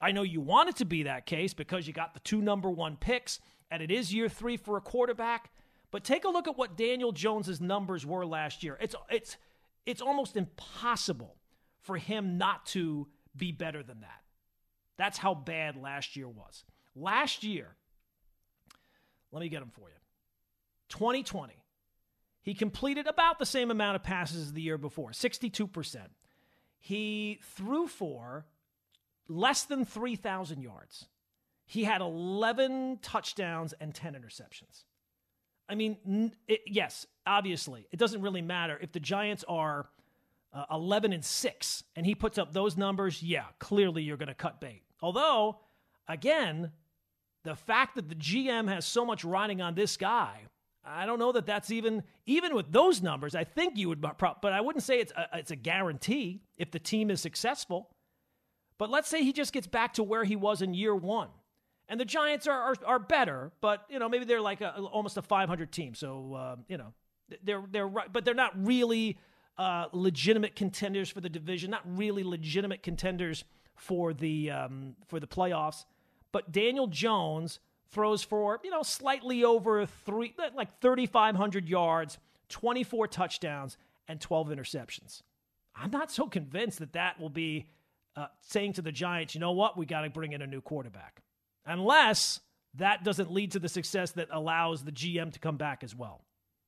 [0.00, 2.70] I know you want it to be that case because you got the two number
[2.70, 3.40] one picks
[3.70, 5.50] and it is year three for a quarterback.
[5.90, 8.78] But take a look at what Daniel Jones's numbers were last year.
[8.80, 9.36] It's it's
[9.84, 11.36] it's almost impossible
[11.82, 13.06] for him not to
[13.36, 14.22] be better than that.
[14.96, 16.64] That's how bad last year was.
[16.96, 17.76] Last year,
[19.32, 19.96] let me get them for you.
[20.88, 21.54] 2020,
[22.42, 25.96] he completed about the same amount of passes as the year before, 62%.
[26.78, 28.46] He threw for
[29.28, 31.06] less than 3,000 yards.
[31.66, 34.84] He had 11 touchdowns and 10 interceptions.
[35.68, 39.90] I mean, it, yes, obviously, it doesn't really matter if the Giants are
[40.54, 43.22] uh, 11 and 6 and he puts up those numbers.
[43.22, 44.82] Yeah, clearly you're going to cut bait.
[45.02, 45.58] Although,
[46.08, 46.72] again,
[47.44, 50.42] the fact that the GM has so much riding on this guy,
[50.84, 53.34] I don't know that that's even even with those numbers.
[53.34, 56.78] I think you would, but I wouldn't say it's a, it's a guarantee if the
[56.78, 57.90] team is successful.
[58.78, 61.28] But let's say he just gets back to where he was in year one,
[61.88, 65.16] and the Giants are are, are better, but you know maybe they're like a, almost
[65.16, 66.94] a 500 team, so uh, you know
[67.42, 69.18] they're they're right, but they're not really
[69.58, 75.26] uh, legitimate contenders for the division, not really legitimate contenders for the um, for the
[75.26, 75.84] playoffs.
[76.32, 77.60] But Daniel Jones
[77.90, 82.18] throws for you know slightly over three, like 3,500 yards,
[82.48, 83.76] 24 touchdowns,
[84.06, 85.22] and 12 interceptions.
[85.74, 87.66] I'm not so convinced that that will be
[88.16, 90.60] uh, saying to the Giants, you know what, we got to bring in a new
[90.60, 91.22] quarterback,
[91.64, 92.40] unless
[92.74, 96.22] that doesn't lead to the success that allows the GM to come back as well.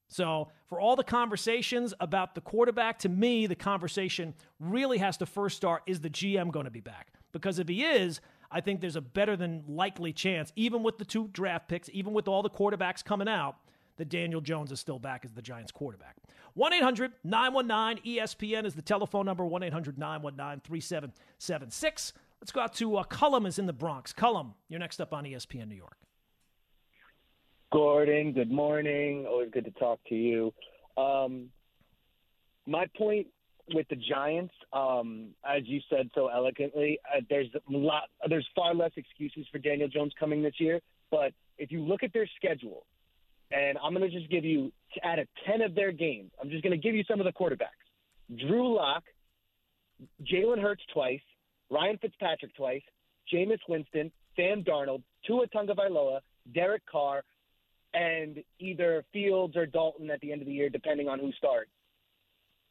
[0.08, 5.26] So, for all the conversations about the quarterback, to me, the conversation really has to
[5.26, 7.12] first start is the GM going to be back?
[7.32, 8.20] Because if he is,
[8.50, 12.12] I think there's a better than likely chance, even with the two draft picks, even
[12.12, 13.56] with all the quarterbacks coming out,
[13.96, 16.16] that Daniel Jones is still back as the Giants quarterback.
[16.54, 22.12] 1 800 919 ESPN is the telephone number 1 800 919 3776.
[22.40, 24.12] Let's go out to uh, Cullum is in the Bronx.
[24.12, 25.98] Cullum, you're next up on ESPN New York.
[27.72, 29.26] Gordon, good morning.
[29.26, 30.52] Always good to talk to you.
[30.96, 31.50] Um,
[32.66, 33.28] my point
[33.74, 38.74] with the Giants, um, as you said so eloquently, uh, there's a lot, there's far
[38.74, 40.80] less excuses for Daniel Jones coming this year.
[41.10, 42.86] But if you look at their schedule,
[43.50, 44.72] and I'm going to just give you
[45.04, 47.32] out of ten of their games, I'm just going to give you some of the
[47.32, 49.04] quarterbacks: Drew Lock,
[50.22, 51.20] Jalen Hurts twice,
[51.70, 52.82] Ryan Fitzpatrick twice,
[53.32, 56.20] Jameis Winston, Sam Darnold, Tua Tagovailoa,
[56.54, 57.22] Derek Carr,
[57.94, 61.70] and either Fields or Dalton at the end of the year, depending on who starts.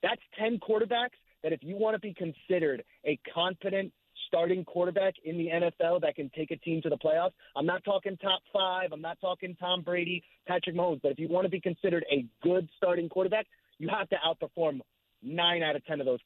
[0.01, 3.91] That's 10 quarterbacks that if you want to be considered a confident
[4.27, 7.83] starting quarterback in the NFL that can take a team to the playoffs, I'm not
[7.83, 11.49] talking top five, I'm not talking Tom Brady, Patrick Mahomes, but if you want to
[11.49, 13.47] be considered a good starting quarterback,
[13.77, 14.81] you have to outperform
[15.21, 16.19] nine out of 10 of those,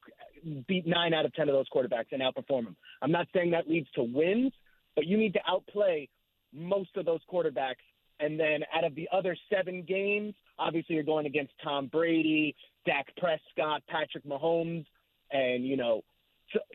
[0.68, 2.76] beat nine out of 10 of those quarterbacks and outperform them.
[3.02, 4.54] I'm not saying that leads to wins,
[4.96, 6.10] but you need to outplay
[6.54, 7.82] most of those quarterbacks
[8.24, 12.56] and then out of the other seven games, obviously you're going against Tom Brady,
[12.86, 14.86] Dak Prescott, Patrick Mahomes,
[15.32, 16.02] and you know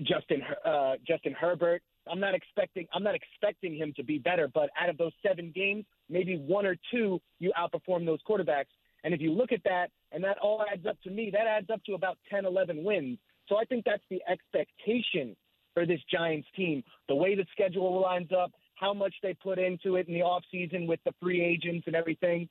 [0.03, 1.83] Justin uh, Justin Herbert.
[2.11, 5.53] I'm not expecting I'm not expecting him to be better, but out of those seven
[5.55, 8.73] games, maybe one or two you outperform those quarterbacks.
[9.05, 11.71] And if you look at that, and that all adds up to me, that adds
[11.71, 13.19] up to about 10, 11 wins.
[13.49, 15.37] So I think that's the expectation
[15.73, 16.83] for this Giants team.
[17.09, 20.43] The way the schedule lines up, how much they put into it in the off
[20.51, 22.49] season with the free agents and everything.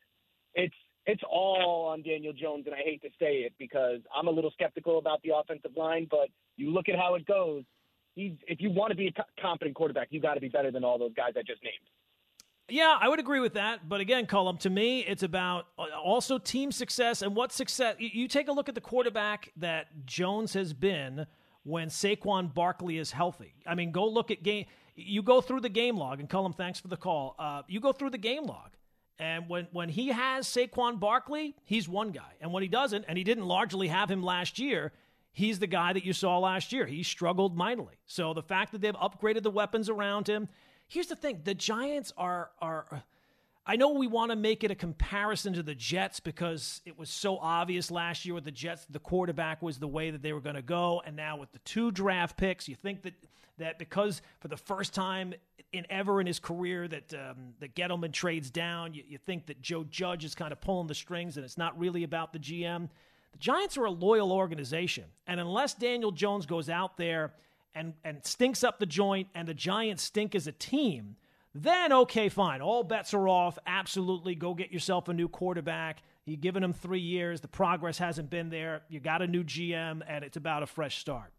[0.54, 0.76] It's
[1.06, 4.52] it's all on Daniel Jones, and I hate to say it because I'm a little
[4.52, 6.08] skeptical about the offensive line.
[6.10, 7.64] But you look at how it goes.
[8.16, 10.84] He's if you want to be a competent quarterback, you got to be better than
[10.84, 11.76] all those guys I just named.
[12.70, 13.88] Yeah, I would agree with that.
[13.88, 17.96] But again, Cullum, to me, it's about uh, also team success and what success.
[18.00, 21.26] You take a look at the quarterback that Jones has been
[21.64, 23.54] when Saquon Barkley is healthy.
[23.66, 24.66] I mean, go look at game.
[25.00, 27.36] You go through the game log, and Cullum, thanks for the call.
[27.38, 28.72] Uh, you go through the game log.
[29.20, 32.34] And when, when he has Saquon Barkley, he's one guy.
[32.42, 34.92] And when he doesn't, and he didn't largely have him last year,
[35.32, 36.86] he's the guy that you saw last year.
[36.86, 37.96] He struggled mightily.
[38.06, 40.50] So the fact that they've upgraded the weapons around him,
[40.88, 43.04] here's the thing: the Giants are are.
[43.70, 47.10] I know we want to make it a comparison to the Jets because it was
[47.10, 48.88] so obvious last year with the Jets.
[48.90, 51.60] The quarterback was the way that they were going to go, and now with the
[51.60, 53.14] two draft picks, you think that
[53.58, 55.34] that because for the first time
[55.74, 59.62] in ever in his career that um, that Gettleman trades down, you, you think that
[59.62, 62.88] Joe Judge is kind of pulling the strings, and it's not really about the GM.
[63.34, 67.34] The Giants are a loyal organization, and unless Daniel Jones goes out there
[67.76, 71.18] and and stinks up the joint, and the Giants stink as a team,
[71.64, 73.58] then okay, fine, all bets are off.
[73.66, 76.02] Absolutely, go get yourself a new quarterback.
[76.26, 77.42] You've given him three years.
[77.42, 78.82] The progress hasn't been there.
[78.90, 81.32] You got a new GM, and it's about a fresh start.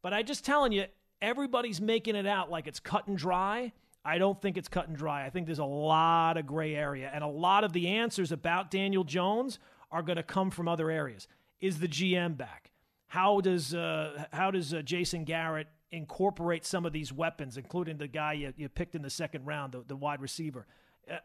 [0.00, 0.84] But I'm just telling you,
[1.20, 3.72] everybody's making it out like it's cut and dry.
[4.04, 5.26] I don't think it's cut and dry.
[5.26, 8.70] I think there's a lot of gray area, and a lot of the answers about
[8.70, 9.58] Daniel Jones
[9.90, 11.26] are going to come from other areas.
[11.60, 12.70] Is the GM back?
[13.08, 18.08] How does uh, how does uh, Jason Garrett incorporate some of these weapons, including the
[18.08, 20.66] guy you, you picked in the second round, the, the wide receiver?
[21.10, 21.16] Uh,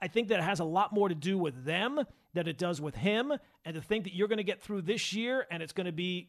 [0.00, 2.00] I think that it has a lot more to do with them
[2.34, 3.32] than it does with him.
[3.64, 5.92] And to think that you're going to get through this year and it's going to
[5.92, 6.28] be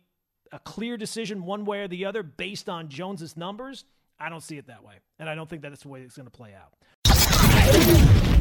[0.51, 3.85] a clear decision one way or the other based on Jones's numbers,
[4.19, 4.95] I don't see it that way.
[5.19, 6.73] And I don't think that's the way it's going to play out.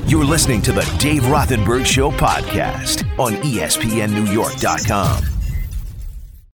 [0.06, 5.39] You're listening to the Dave Rothenberg Show podcast on ESPNNewYork.com.